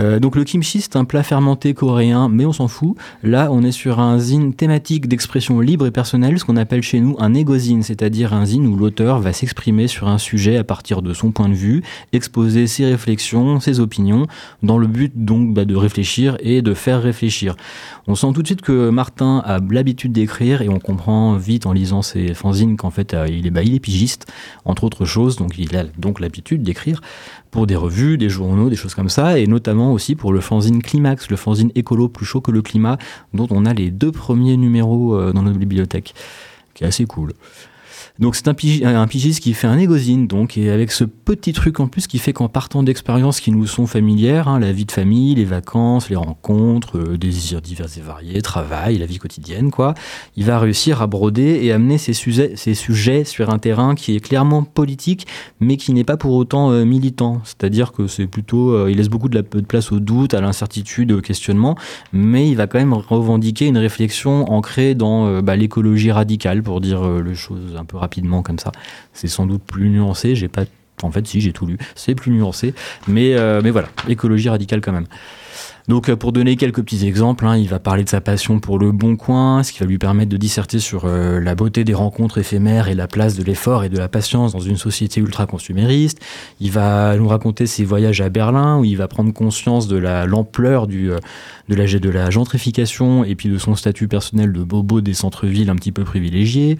Euh, 0.00 0.18
donc 0.18 0.36
le 0.36 0.44
kimchi, 0.44 0.80
c'est 0.80 0.96
un 0.96 1.04
plat 1.04 1.22
fermenté 1.22 1.74
coréen, 1.74 2.28
mais 2.28 2.44
on 2.44 2.52
s'en 2.52 2.68
fout. 2.68 2.96
Là, 3.22 3.48
on 3.50 3.62
est 3.62 3.72
sur 3.72 4.00
un 4.00 4.18
zine 4.18 4.54
thématique 4.54 5.08
d'expression 5.08 5.60
libre 5.60 5.86
et 5.86 5.90
personnelle, 5.90 6.38
ce 6.38 6.44
qu'on 6.44 6.56
appelle 6.56 6.82
chez 6.82 7.00
nous 7.00 7.16
un 7.18 7.34
égozine, 7.34 7.82
c'est-à-dire 7.82 8.34
un 8.34 8.44
zine 8.46 8.66
où 8.66 8.76
l'auteur 8.76 9.20
va 9.20 9.32
s'exprimer 9.32 9.88
sur 9.88 10.08
un 10.08 10.18
sujet 10.18 10.56
à 10.56 10.64
partir 10.64 11.02
de 11.02 11.12
son 11.12 11.32
point 11.32 11.48
de 11.48 11.54
vue, 11.54 11.82
exposer 12.12 12.66
ses 12.66 12.86
réflexions, 12.86 13.60
ses 13.60 13.80
opinions, 13.80 14.26
dans 14.62 14.78
le 14.78 14.86
but 14.86 15.12
donc 15.14 15.54
bah, 15.54 15.64
de 15.64 15.74
réfléchir 15.74 16.36
et 16.40 16.62
de 16.62 16.74
faire 16.74 17.02
réfléchir. 17.02 17.56
On 18.06 18.14
sent 18.14 18.28
tout 18.34 18.42
de 18.42 18.46
suite 18.46 18.62
que 18.62 18.90
Martin 18.90 19.42
a 19.44 19.58
l'habitude 19.70 20.12
d'écrire 20.12 20.62
et 20.62 20.68
on 20.68 20.78
comprend 20.78 21.36
vite 21.36 21.66
en 21.66 21.72
lisant 21.72 22.02
ses 22.02 22.34
fanzines 22.34 22.76
qu'en 22.76 22.90
fait 22.90 23.14
euh, 23.14 23.26
il, 23.28 23.46
est, 23.46 23.50
bah, 23.50 23.62
il 23.62 23.74
est 23.74 23.80
pigiste, 23.80 24.26
entre 24.64 24.84
autres 24.84 25.04
choses, 25.04 25.36
donc 25.36 25.58
il 25.58 25.76
a 25.76 25.84
donc 25.98 26.20
l'habitude 26.20 26.62
d'écrire 26.62 27.00
pour 27.50 27.66
des 27.66 27.76
revues, 27.76 28.18
des 28.18 28.28
journaux, 28.28 28.68
des 28.70 28.76
choses 28.76 28.94
comme 28.94 29.08
ça, 29.08 29.38
et 29.38 29.46
notamment 29.46 29.92
aussi 29.92 30.14
pour 30.14 30.32
le 30.32 30.40
fanzine 30.40 30.82
Climax, 30.82 31.30
le 31.30 31.36
fanzine 31.36 31.70
écolo 31.74 32.08
plus 32.08 32.26
chaud 32.26 32.40
que 32.40 32.50
le 32.50 32.62
climat, 32.62 32.98
dont 33.34 33.48
on 33.50 33.64
a 33.64 33.74
les 33.74 33.90
deux 33.90 34.12
premiers 34.12 34.56
numéros 34.56 35.16
euh, 35.16 35.32
dans 35.32 35.42
notre 35.42 35.58
bibliothèque, 35.58 36.14
qui 36.74 36.84
est 36.84 36.86
assez 36.86 37.06
cool. 37.06 37.32
Donc 38.18 38.34
c'est 38.34 38.48
un, 38.48 38.54
pigiste 38.54 39.40
qui 39.40 39.52
fait 39.52 39.66
un 39.66 39.78
égosine, 39.78 40.26
donc, 40.26 40.56
et 40.56 40.70
avec 40.70 40.90
ce 40.90 41.04
petit 41.04 41.52
truc 41.52 41.80
en 41.80 41.86
plus 41.86 42.06
qui 42.06 42.18
fait 42.18 42.32
qu'en 42.32 42.48
partant 42.48 42.82
d'expériences 42.82 43.40
qui 43.40 43.50
nous 43.50 43.66
sont 43.66 43.86
familières, 43.86 44.48
hein, 44.48 44.58
la 44.58 44.72
vie 44.72 44.86
de 44.86 44.92
famille, 44.92 45.34
les 45.34 45.44
vacances, 45.44 46.08
les 46.08 46.16
rencontres, 46.16 46.96
euh, 46.96 47.18
désirs 47.18 47.60
divers 47.60 47.88
et 47.98 48.00
variés, 48.00 48.40
travail, 48.40 48.96
la 48.96 49.04
vie 49.04 49.18
quotidienne, 49.18 49.70
quoi, 49.70 49.92
il 50.34 50.44
va 50.44 50.58
réussir 50.58 51.02
à 51.02 51.06
broder 51.06 51.60
et 51.62 51.72
amener 51.72 51.98
ses 51.98 52.14
sujets, 52.14 53.24
sur 53.24 53.50
un 53.50 53.58
terrain 53.58 53.94
qui 53.94 54.16
est 54.16 54.20
clairement 54.20 54.62
politique, 54.62 55.26
mais 55.60 55.76
qui 55.76 55.92
n'est 55.92 56.04
pas 56.04 56.16
pour 56.16 56.32
autant 56.34 56.70
euh, 56.70 56.84
militant. 56.84 57.42
C'est-à-dire 57.44 57.92
que 57.92 58.06
c'est 58.06 58.26
plutôt, 58.26 58.70
euh, 58.70 58.90
il 58.90 58.96
laisse 58.96 59.08
beaucoup 59.08 59.28
de, 59.28 59.34
la, 59.34 59.42
de 59.42 59.60
place 59.60 59.92
au 59.92 60.00
doute, 60.00 60.32
à 60.32 60.40
l'incertitude, 60.40 61.12
au 61.12 61.20
questionnement, 61.20 61.76
mais 62.14 62.48
il 62.48 62.56
va 62.56 62.66
quand 62.66 62.78
même 62.78 62.94
revendiquer 62.94 63.66
une 63.66 63.78
réflexion 63.78 64.50
ancrée 64.50 64.94
dans 64.94 65.42
bah, 65.42 65.56
l'écologie 65.56 66.12
radicale, 66.12 66.62
pour 66.62 66.80
dire 66.80 67.06
les 67.20 67.34
choses 67.34 67.76
un 67.76 67.84
peu 67.84 67.98
rapidement 68.06 68.42
comme 68.42 68.58
ça. 68.58 68.70
C'est 69.12 69.28
sans 69.28 69.46
doute 69.46 69.62
plus 69.62 69.88
nuancé, 69.90 70.36
j'ai 70.36 70.48
pas 70.48 70.64
en 71.02 71.10
fait, 71.10 71.26
si, 71.26 71.40
j'ai 71.40 71.52
tout 71.52 71.66
lu. 71.66 71.76
C'est 71.94 72.14
plus 72.14 72.30
nuancé. 72.30 72.72
Mais, 73.06 73.34
euh, 73.34 73.60
mais 73.62 73.70
voilà, 73.70 73.88
écologie 74.08 74.48
radicale 74.48 74.80
quand 74.80 74.92
même. 74.92 75.06
Donc 75.88 76.08
euh, 76.08 76.16
pour 76.16 76.32
donner 76.32 76.56
quelques 76.56 76.82
petits 76.82 77.06
exemples, 77.06 77.46
hein, 77.46 77.56
il 77.56 77.68
va 77.68 77.78
parler 77.78 78.02
de 78.02 78.08
sa 78.08 78.20
passion 78.20 78.58
pour 78.58 78.78
le 78.78 78.92
bon 78.92 79.16
coin, 79.16 79.62
ce 79.62 79.72
qui 79.72 79.78
va 79.78 79.86
lui 79.86 79.98
permettre 79.98 80.30
de 80.30 80.36
disserter 80.36 80.80
sur 80.80 81.04
euh, 81.04 81.40
la 81.40 81.54
beauté 81.54 81.84
des 81.84 81.94
rencontres 81.94 82.38
éphémères 82.38 82.88
et 82.88 82.94
la 82.94 83.06
place 83.06 83.36
de 83.36 83.44
l'effort 83.44 83.84
et 83.84 83.88
de 83.88 83.96
la 83.96 84.08
patience 84.08 84.52
dans 84.52 84.60
une 84.60 84.76
société 84.76 85.20
ultra 85.20 85.46
consumériste. 85.46 86.18
Il 86.60 86.72
va 86.72 87.16
nous 87.16 87.28
raconter 87.28 87.66
ses 87.66 87.84
voyages 87.84 88.20
à 88.20 88.30
Berlin 88.30 88.78
où 88.78 88.84
il 88.84 88.96
va 88.96 89.06
prendre 89.06 89.32
conscience 89.32 89.86
de 89.86 89.96
la 89.96 90.26
l'ampleur 90.26 90.88
de 90.88 91.18
la 91.68 91.86
de 91.86 92.10
la 92.10 92.30
gentrification 92.30 93.24
et 93.24 93.36
puis 93.36 93.48
de 93.48 93.58
son 93.58 93.76
statut 93.76 94.08
personnel 94.08 94.52
de 94.52 94.62
bobo 94.64 95.00
des 95.00 95.14
centres-villes 95.14 95.70
un 95.70 95.76
petit 95.76 95.92
peu 95.92 96.02
privilégiés. 96.02 96.78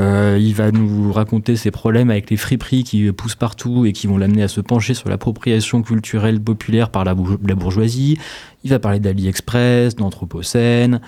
Euh, 0.00 0.38
il 0.40 0.54
va 0.54 0.70
nous 0.70 1.12
raconter 1.12 1.56
ses 1.56 1.70
problèmes 1.70 2.10
avec 2.10 2.30
les 2.30 2.36
friperies 2.36 2.84
qui 2.84 3.10
poussent 3.12 3.34
partout 3.34 3.84
et 3.84 3.92
qui 3.92 4.06
vont 4.06 4.16
l'amener 4.16 4.42
à 4.42 4.48
se 4.48 4.60
pencher 4.60 4.94
sur 4.94 5.08
l'appropriation 5.08 5.82
culturelle 5.82 6.40
populaire 6.40 6.90
par 6.90 7.04
la, 7.04 7.14
bourgeoisie. 7.14 8.18
Il 8.64 8.70
va 8.70 8.78
parler 8.78 9.00
d'AliExpress, 9.00 9.96
d'Anthropocène, 9.96 11.00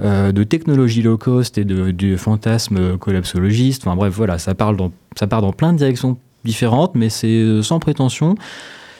euh, 0.00 0.32
de 0.32 0.44
technologie 0.44 1.02
low 1.02 1.18
cost 1.18 1.58
et 1.58 1.64
de, 1.64 1.90
du 1.90 2.16
fantasme 2.16 2.96
collapsologiste. 2.98 3.86
Enfin 3.86 3.96
bref, 3.96 4.14
voilà, 4.14 4.38
ça, 4.38 4.54
parle 4.54 4.76
dans, 4.76 4.92
ça 5.16 5.26
part 5.26 5.42
dans 5.42 5.52
plein 5.52 5.72
de 5.72 5.78
directions 5.78 6.16
différentes, 6.44 6.94
mais 6.94 7.08
c'est 7.08 7.26
euh, 7.26 7.62
sans 7.62 7.80
prétention. 7.80 8.36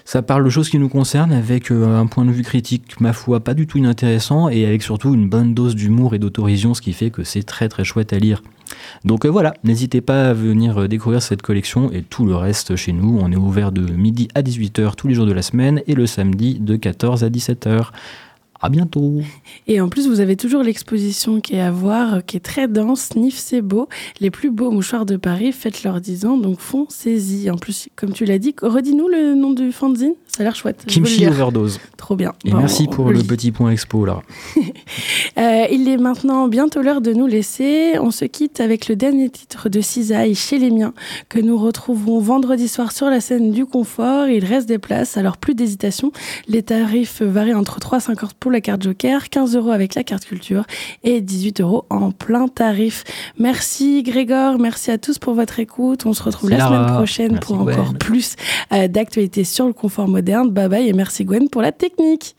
Ça 0.05 0.23
parle 0.23 0.43
de 0.43 0.49
choses 0.49 0.71
qui 0.71 0.79
nous 0.79 0.89
concernent 0.89 1.33
avec 1.33 1.71
un 1.71 2.07
point 2.07 2.25
de 2.25 2.31
vue 2.31 2.43
critique, 2.43 2.99
ma 2.99 3.13
foi, 3.13 3.41
pas 3.41 3.53
du 3.53 3.67
tout 3.67 3.77
inintéressant 3.77 4.49
et 4.49 4.65
avec 4.65 4.83
surtout 4.83 5.13
une 5.13 5.29
bonne 5.29 5.53
dose 5.53 5.75
d'humour 5.75 6.15
et 6.15 6.19
d'autorision, 6.19 6.73
ce 6.73 6.81
qui 6.81 6.95
fait 6.95 7.11
que 7.11 7.25
c'est 7.25 7.43
très 7.43 7.69
très 7.69 7.85
chouette 7.85 8.15
à 8.15 8.19
lire. 8.19 8.41
Donc 9.05 9.25
euh, 9.25 9.29
voilà, 9.29 9.55
n'hésitez 9.65 10.01
pas 10.01 10.31
à 10.31 10.33
venir 10.33 10.79
euh, 10.79 10.89
découvrir 10.89 11.23
cette 11.23 11.43
collection 11.43 11.91
et 11.93 12.03
tout 12.03 12.25
le 12.25 12.35
reste 12.35 12.77
chez 12.77 12.93
nous. 12.93 13.19
On 13.21 13.31
est 13.33 13.37
ouvert 13.37 13.73
de 13.73 13.81
midi 13.81 14.29
à 14.35 14.43
18h 14.43 14.95
tous 14.97 15.09
les 15.09 15.15
jours 15.15 15.27
de 15.27 15.33
la 15.33 15.43
semaine 15.43 15.83
et 15.87 15.95
le 15.95 16.07
samedi 16.07 16.59
de 16.61 16.77
14 16.77 17.25
à 17.25 17.29
17h. 17.29 17.91
À 18.61 18.69
bientôt. 18.71 19.21
Et 19.69 19.81
en 19.81 19.89
plus, 19.89 20.09
vous 20.09 20.21
avez 20.21 20.37
toujours 20.37 20.63
l'exposition 20.63 21.41
qui 21.41 21.55
est 21.55 21.61
à 21.61 21.71
voir, 21.71 22.25
qui 22.25 22.37
est 22.37 22.41
très 22.41 22.67
dense. 22.67 23.15
Nif, 23.15 23.37
c'est 23.37 23.63
beau. 23.63 23.89
Les 24.21 24.31
plus 24.31 24.51
beaux 24.51 24.73
mouchoirs 24.73 25.07
de 25.07 25.17
Paris 25.17 25.53
faites 25.53 25.85
leurs 25.85 26.01
10 26.01 26.27
ans, 26.27 26.37
donc 26.37 26.59
foncez-y. 26.59 27.51
En 27.51 27.57
plus, 27.57 27.89
comme 27.95 28.13
tu 28.13 28.25
l'as 28.25 28.39
dit, 28.39 28.55
redis-nous 28.61 29.09
le 29.09 29.35
nom 29.35 29.53
du 29.53 29.71
fanzine. 29.71 30.15
Ça 30.27 30.43
a 30.43 30.45
l'air 30.45 30.57
chouette. 30.57 30.85
Kimchi 30.87 31.27
Overdose. 31.27 31.79
Trop 31.97 32.17
bien. 32.17 32.33
Et 32.45 32.53
merci 32.53 32.87
pour 32.87 33.11
le, 33.11 33.23
petit 33.23 33.53
point 33.53 33.71
expo 33.71 34.05
là. 34.05 34.23
Euh, 35.37 35.67
il 35.71 35.89
est 35.89 35.99
maintenant 35.99 36.49
bientôt 36.49 36.83
l'heure 36.83 37.01
de 37.01 37.13
nous 37.13 37.27
laisser. 37.27 37.97
On 38.01 38.11
se 38.11 38.25
quitte 38.25 38.61
avec 38.61 38.89
le 38.89 38.97
dernier 38.97 39.31
titre 39.31 39.69
de 39.69 39.81
Cisaille 39.81 40.35
chez 40.35 40.59
les 40.59 40.71
miens 40.71 40.95
que 41.29 41.39
nous 41.39 41.57
retrouverons 41.57 42.19
vendredi 42.19 42.67
soir 42.67 42.91
sur 42.91 43.09
la 43.09 43.21
scène 43.21 43.53
du 43.53 43.65
confort. 43.65 44.27
Il 44.27 44.45
reste 44.45 44.69
des 44.69 44.79
places, 44.79 45.17
alors 45.17 45.37
plus 45.37 45.55
d'hésitation. 45.55 46.11
Les 46.49 46.65
tarifs 46.65 47.23
varient 47.23 47.55
entre 47.55 47.79
3,50 47.79 48.31
pour 48.41 48.48
la 48.51 48.61
carte 48.61 48.83
Joker, 48.83 49.29
15 49.29 49.57
euros 49.57 49.71
avec 49.71 49.95
la 49.95 50.05
carte 50.05 50.25
culture 50.25 50.65
et 51.05 51.21
18 51.21 51.61
euros 51.61 51.85
en 51.91 52.11
plein 52.11 52.49
tarif. 52.49 53.05
Merci 53.39 54.03
Grégor, 54.03 54.59
merci 54.59 54.91
à 54.91 54.99
tous 54.99 55.19
pour 55.19 55.35
votre 55.35 55.61
écoute. 55.61 56.07
On 56.07 56.13
se 56.13 56.23
retrouve 56.23 56.51
la 56.51 56.67
semaine 56.67 56.87
prochaine 56.87 57.39
pour 57.39 57.61
encore 57.61 57.95
plus 57.95 58.37
euh, 58.73 58.89
d'actualités 58.89 59.45
sur 59.45 59.67
le 59.67 59.73
confort 59.73 60.09
moderne. 60.09 60.51
Bye 60.51 60.69
bye 60.69 60.89
et 60.89 60.93
merci 60.93 61.25
Gwen 61.25 61.49
pour 61.49 61.63
la 61.63 61.73
technique. 61.73 62.37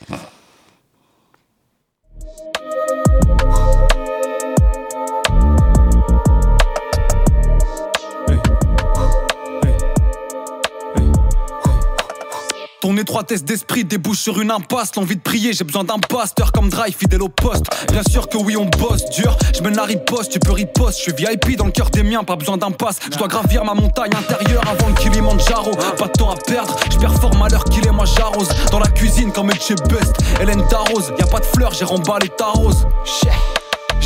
Étroitesse 13.00 13.44
d'esprit 13.44 13.84
débouche 13.84 14.20
sur 14.20 14.40
une 14.40 14.52
impasse. 14.52 14.96
L'envie 14.96 15.16
de 15.16 15.22
prier, 15.22 15.54
j'ai 15.54 15.64
besoin 15.64 15.84
d'un 15.84 16.00
pasteur 16.00 16.52
comme 16.52 16.70
Drive, 16.70 16.96
fidèle 16.98 17.22
au 17.22 17.30
poste. 17.30 17.66
Bien 17.92 18.04
sûr 18.10 18.30
que 18.30 18.38
oui, 18.38 18.56
on 18.58 18.66
bosse 18.66 19.06
dur. 19.10 19.38
Je 19.56 19.62
mène 19.62 19.76
la 19.76 19.84
riposte, 19.84 20.32
tu 20.32 20.40
peux 20.40 20.52
riposte. 20.52 21.00
Je 21.00 21.04
suis 21.04 21.14
VIP 21.14 21.58
dans 21.58 21.66
le 21.66 21.72
cœur 21.72 21.90
des 21.90 22.04
miens, 22.04 22.24
pas 22.24 22.36
besoin 22.36 22.58
d'un 22.58 22.72
pass. 22.72 23.00
Je 23.12 23.18
dois 23.18 23.28
gravir 23.28 23.64
ma 23.66 23.74
montagne 23.74 24.12
intérieure 24.16 24.64
avant 24.68 24.88
le 24.88 24.94
Kilimanjaro. 24.96 25.72
Pas 25.98 26.08
de 26.08 26.12
temps 26.12 26.32
à 26.32 26.36
perdre, 26.36 26.76
je 26.92 26.98
performe 26.98 27.42
à 27.42 27.50
l'heure 27.50 27.64
qu'il 27.66 27.86
est, 27.88 27.92
moi 27.92 28.06
j'arrose. 28.06 28.50
Dans 28.72 28.80
la 28.80 28.88
cuisine 28.88 29.32
comme 29.32 29.50
chez 29.60 29.76
Best, 29.76 30.16
Hélène 30.42 30.66
Tarose. 30.68 31.12
Y 31.18 31.24
a 31.24 31.28
pas 31.28 31.40
de 31.40 31.46
fleurs, 31.46 31.74
j'ai 31.74 31.86
remballé 31.86 32.30
ta 32.30 32.48
rose. 32.48 32.86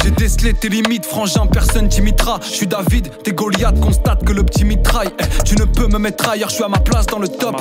J'ai 0.04 0.12
décelé 0.12 0.54
tes 0.54 0.68
limites, 0.68 1.06
frangin, 1.06 1.48
personne 1.48 1.88
t'imitera. 1.88 2.38
Je 2.42 2.50
suis 2.50 2.68
David, 2.68 3.10
tes 3.24 3.32
Goliath 3.32 3.80
constate 3.80 4.26
que 4.26 4.34
le 4.34 4.44
petit 4.44 4.66
mitraille. 4.66 5.10
Eh, 5.18 5.44
tu 5.46 5.56
ne 5.56 5.64
peux 5.64 5.88
me 5.88 5.98
mettre 5.98 6.28
ailleurs, 6.28 6.50
je 6.50 6.56
suis 6.56 6.64
à 6.64 6.68
ma 6.68 6.80
place 6.80 7.06
dans 7.06 7.20
le 7.20 7.30
top. 7.30 7.56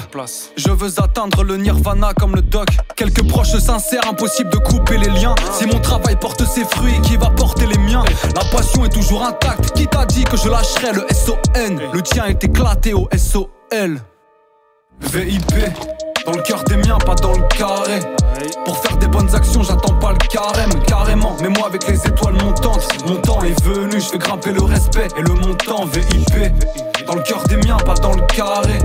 Je 0.56 0.70
veux 0.70 1.00
atteindre 1.00 1.44
le 1.44 1.56
nirvana 1.56 2.12
comme 2.14 2.34
le 2.34 2.42
doc. 2.42 2.66
Quelques 2.96 3.22
proches 3.28 3.56
sincères, 3.58 4.08
impossible 4.10 4.50
de 4.50 4.56
couper 4.56 4.98
les 4.98 5.08
liens. 5.10 5.36
Si 5.52 5.66
mon 5.66 5.78
travail 5.78 6.16
porte 6.16 6.44
ses 6.44 6.64
fruits, 6.64 7.00
qui 7.04 7.16
va 7.16 7.30
porter 7.30 7.66
les 7.66 7.78
miens? 7.78 8.02
La 8.34 8.44
passion 8.56 8.84
est 8.84 8.92
toujours 8.92 9.22
intacte. 9.22 9.76
Qui 9.76 9.86
t'a 9.86 10.04
dit 10.04 10.24
que 10.24 10.36
je 10.36 10.48
lâcherais 10.48 10.94
le 10.94 11.06
SON 11.14 11.78
Le 11.92 12.02
tien 12.02 12.24
est 12.24 12.42
éclaté 12.42 12.92
au 12.92 13.08
SOL. 13.16 14.00
VIP, 15.00 15.54
dans 16.26 16.32
le 16.32 16.42
cœur 16.42 16.64
des 16.64 16.76
miens, 16.76 16.98
pas 16.98 17.14
dans 17.14 17.34
le 17.34 17.46
carré. 17.56 18.00
Pour 18.64 18.76
faire 18.78 18.96
des 18.96 19.06
bonnes 19.06 19.34
actions, 19.34 19.62
j'attends 19.62 19.94
pas 19.94 20.12
le 20.12 20.18
carême, 20.28 20.72
carrément. 20.86 21.36
Mais 21.40 21.48
moi, 21.48 21.66
avec 21.66 21.86
les 21.86 22.06
étoiles 22.06 22.34
montantes, 22.42 22.86
mon 23.06 23.16
temps 23.16 23.42
est 23.42 23.62
venu, 23.62 24.00
je 24.00 24.06
fais 24.06 24.18
grimper 24.18 24.52
le 24.52 24.62
respect 24.62 25.08
et 25.16 25.22
le 25.22 25.34
montant 25.34 25.84
VIP. 25.86 26.91
Dans 27.06 27.14
le 27.14 27.22
cœur 27.22 27.42
des 27.44 27.56
miens, 27.56 27.76
pas 27.78 27.94
dans 27.94 28.12
le 28.12 28.22
carré. 28.34 28.78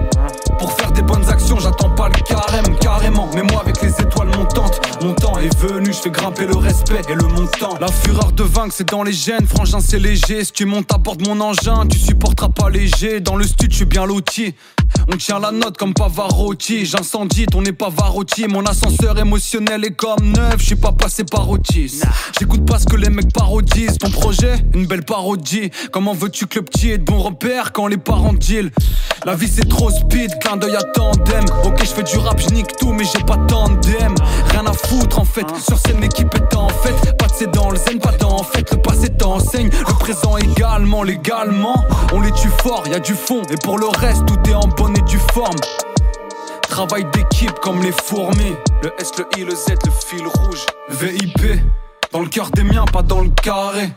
Pour 0.59 0.71
faire 0.73 0.91
des 0.91 1.01
bonnes 1.01 1.27
actions, 1.29 1.59
j'attends 1.59 1.91
pas 1.91 2.09
le 2.09 2.19
carême, 2.21 2.75
carrément. 2.79 3.29
Mais 3.33 3.43
moi, 3.43 3.61
avec 3.61 3.81
les 3.81 3.89
étoiles 3.89 4.35
montantes, 4.35 4.81
mon 5.01 5.13
temps 5.13 5.37
est 5.37 5.55
venu, 5.59 5.93
je 5.93 5.99
fais 5.99 6.09
grimper 6.09 6.47
le 6.47 6.55
respect 6.55 7.01
et 7.09 7.13
le 7.13 7.27
montant. 7.27 7.77
La 7.79 7.87
fureur 7.87 8.31
de 8.31 8.43
vaincre, 8.43 8.73
c'est 8.75 8.89
dans 8.89 9.03
les 9.03 9.13
gènes, 9.13 9.45
frangin, 9.45 9.79
c'est 9.79 9.99
léger. 9.99 10.43
Si 10.43 10.51
tu 10.51 10.65
montes 10.65 10.91
à 10.93 10.97
bord 10.97 11.15
de 11.15 11.27
mon 11.27 11.39
engin, 11.41 11.85
tu 11.87 11.99
supporteras 11.99 12.49
pas 12.49 12.69
léger. 12.69 13.19
Dans 13.19 13.35
le 13.35 13.45
stud, 13.45 13.71
je 13.71 13.77
suis 13.77 13.85
bien 13.85 14.05
loti. 14.05 14.55
On 15.11 15.17
tient 15.17 15.39
la 15.39 15.51
note 15.51 15.77
comme 15.77 15.93
Pavarotti. 15.93 16.85
J'incendie, 16.85 17.45
ton 17.45 17.61
n'est 17.61 17.71
pas 17.71 17.89
Varotti. 17.89 18.47
Mon 18.47 18.65
ascenseur 18.65 19.17
émotionnel 19.19 19.85
est 19.85 19.95
comme 19.95 20.31
neuf, 20.31 20.55
je 20.57 20.65
suis 20.65 20.75
pas 20.75 20.91
passé 20.91 21.23
par 21.23 21.49
Otis. 21.49 22.01
J'écoute 22.39 22.65
pas 22.65 22.79
ce 22.79 22.85
que 22.85 22.95
les 22.95 23.09
mecs 23.09 23.31
parodisent. 23.31 23.97
Ton 23.97 24.09
projet, 24.09 24.55
une 24.73 24.87
belle 24.87 25.03
parodie. 25.03 25.69
Comment 25.91 26.13
veux-tu 26.13 26.47
que 26.47 26.59
le 26.59 26.65
petit 26.65 26.91
ait 26.91 26.97
de 26.97 27.03
bons 27.03 27.21
repères 27.21 27.73
quand 27.73 27.87
les 27.87 27.97
deal 28.39 28.71
La 29.25 29.35
vie 29.35 29.47
c'est 29.47 29.67
trop 29.67 29.89
speed, 29.89 30.39
clin 30.39 30.57
d'œil 30.57 30.75
à 30.75 30.83
tandem. 30.83 31.45
Ok, 31.65 31.79
je 31.79 31.89
fais 31.89 32.03
du 32.03 32.17
rap, 32.17 32.39
je 32.39 32.53
nique 32.53 32.75
tout, 32.77 32.93
mais 32.93 33.03
j'ai 33.03 33.23
pas 33.23 33.37
tandem. 33.47 34.15
Rien 34.49 34.65
à 34.65 34.73
foutre 34.73 35.19
en 35.19 35.25
fait. 35.25 35.45
Sur 35.67 35.77
scène, 35.77 35.99
l'équipe 36.01 36.33
est 36.35 36.55
en 36.55 36.69
fait. 36.69 37.17
Pas 37.17 37.27
de 37.27 37.51
dans 37.51 37.69
le 37.69 37.77
zen, 37.77 37.99
pas 37.99 38.13
en 38.25 38.43
fait. 38.43 38.71
Le 38.71 38.81
passé 38.81 39.09
t'enseigne, 39.09 39.69
le 39.69 39.93
présent 39.99 40.37
également, 40.37 41.03
légalement. 41.03 41.85
On 42.13 42.21
les 42.21 42.31
tue 42.31 42.51
fort, 42.61 42.83
y 42.87 42.93
a 42.93 42.99
du 42.99 43.13
fond. 43.13 43.41
Et 43.51 43.57
pour 43.57 43.77
le 43.77 43.87
reste, 43.87 44.25
tout 44.25 44.49
est 44.49 44.55
en 44.55 44.67
bonne 44.67 44.97
et 44.97 45.01
due 45.01 45.21
forme. 45.33 45.55
Travail 46.69 47.05
d'équipe 47.13 47.59
comme 47.61 47.81
les 47.81 47.91
fourmis. 47.91 48.55
Le 48.83 48.93
S, 48.99 49.11
le 49.17 49.25
I, 49.37 49.45
le 49.45 49.55
Z, 49.55 49.75
le 49.85 49.91
fil 49.91 50.27
rouge. 50.27 50.65
VIP. 50.89 51.86
Dans 52.11 52.21
le 52.21 52.27
cœur 52.27 52.49
des 52.51 52.63
miens, 52.63 52.85
pas 52.85 53.01
dans 53.01 53.21
le 53.21 53.29
carré. 53.29 53.89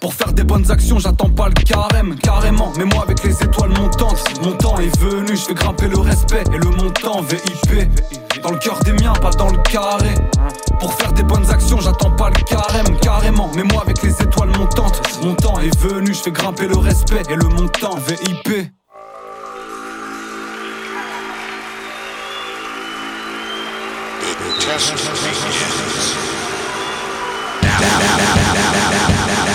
Pour 0.00 0.14
faire 0.14 0.32
des 0.32 0.44
bonnes 0.44 0.70
actions, 0.70 0.98
j'attends 0.98 1.30
pas 1.30 1.48
le 1.48 1.54
carême, 1.54 2.14
carrément. 2.16 2.72
Mais 2.76 2.84
moi, 2.84 3.02
avec 3.02 3.24
les 3.24 3.42
étoiles 3.42 3.70
montantes, 3.70 4.22
mon 4.42 4.52
temps 4.52 4.78
est 4.78 4.96
venu. 5.00 5.36
Je 5.36 5.42
fais 5.42 5.54
grimper 5.54 5.88
le 5.88 5.98
respect 5.98 6.44
et 6.52 6.58
le 6.58 6.70
montant 6.70 7.22
VIP. 7.22 7.88
Dans 8.42 8.50
le 8.50 8.58
cœur 8.58 8.78
des 8.80 8.92
miens, 8.92 9.14
pas 9.14 9.30
dans 9.30 9.48
le 9.48 9.58
carré. 9.58 10.14
Pour 10.78 10.92
faire 10.94 11.12
des 11.12 11.22
bonnes 11.22 11.50
actions, 11.50 11.80
j'attends 11.80 12.10
pas 12.10 12.28
le 12.28 12.42
carême, 12.42 12.98
carrément. 13.00 13.50
Mais 13.56 13.64
moi, 13.64 13.82
avec 13.82 14.02
les 14.02 14.12
étoiles 14.22 14.56
montantes, 14.56 15.00
mon 15.22 15.34
temps 15.34 15.58
est 15.60 15.76
venu. 15.78 16.14
Je 16.14 16.20
fais 16.20 16.32
grimper 16.32 16.68
le 16.68 16.76
respect 16.76 17.22
et 17.28 17.36
le 17.36 17.48
montant 17.48 17.96
VIP. 17.96 18.70
Test 24.60 24.94
out. 27.88 29.45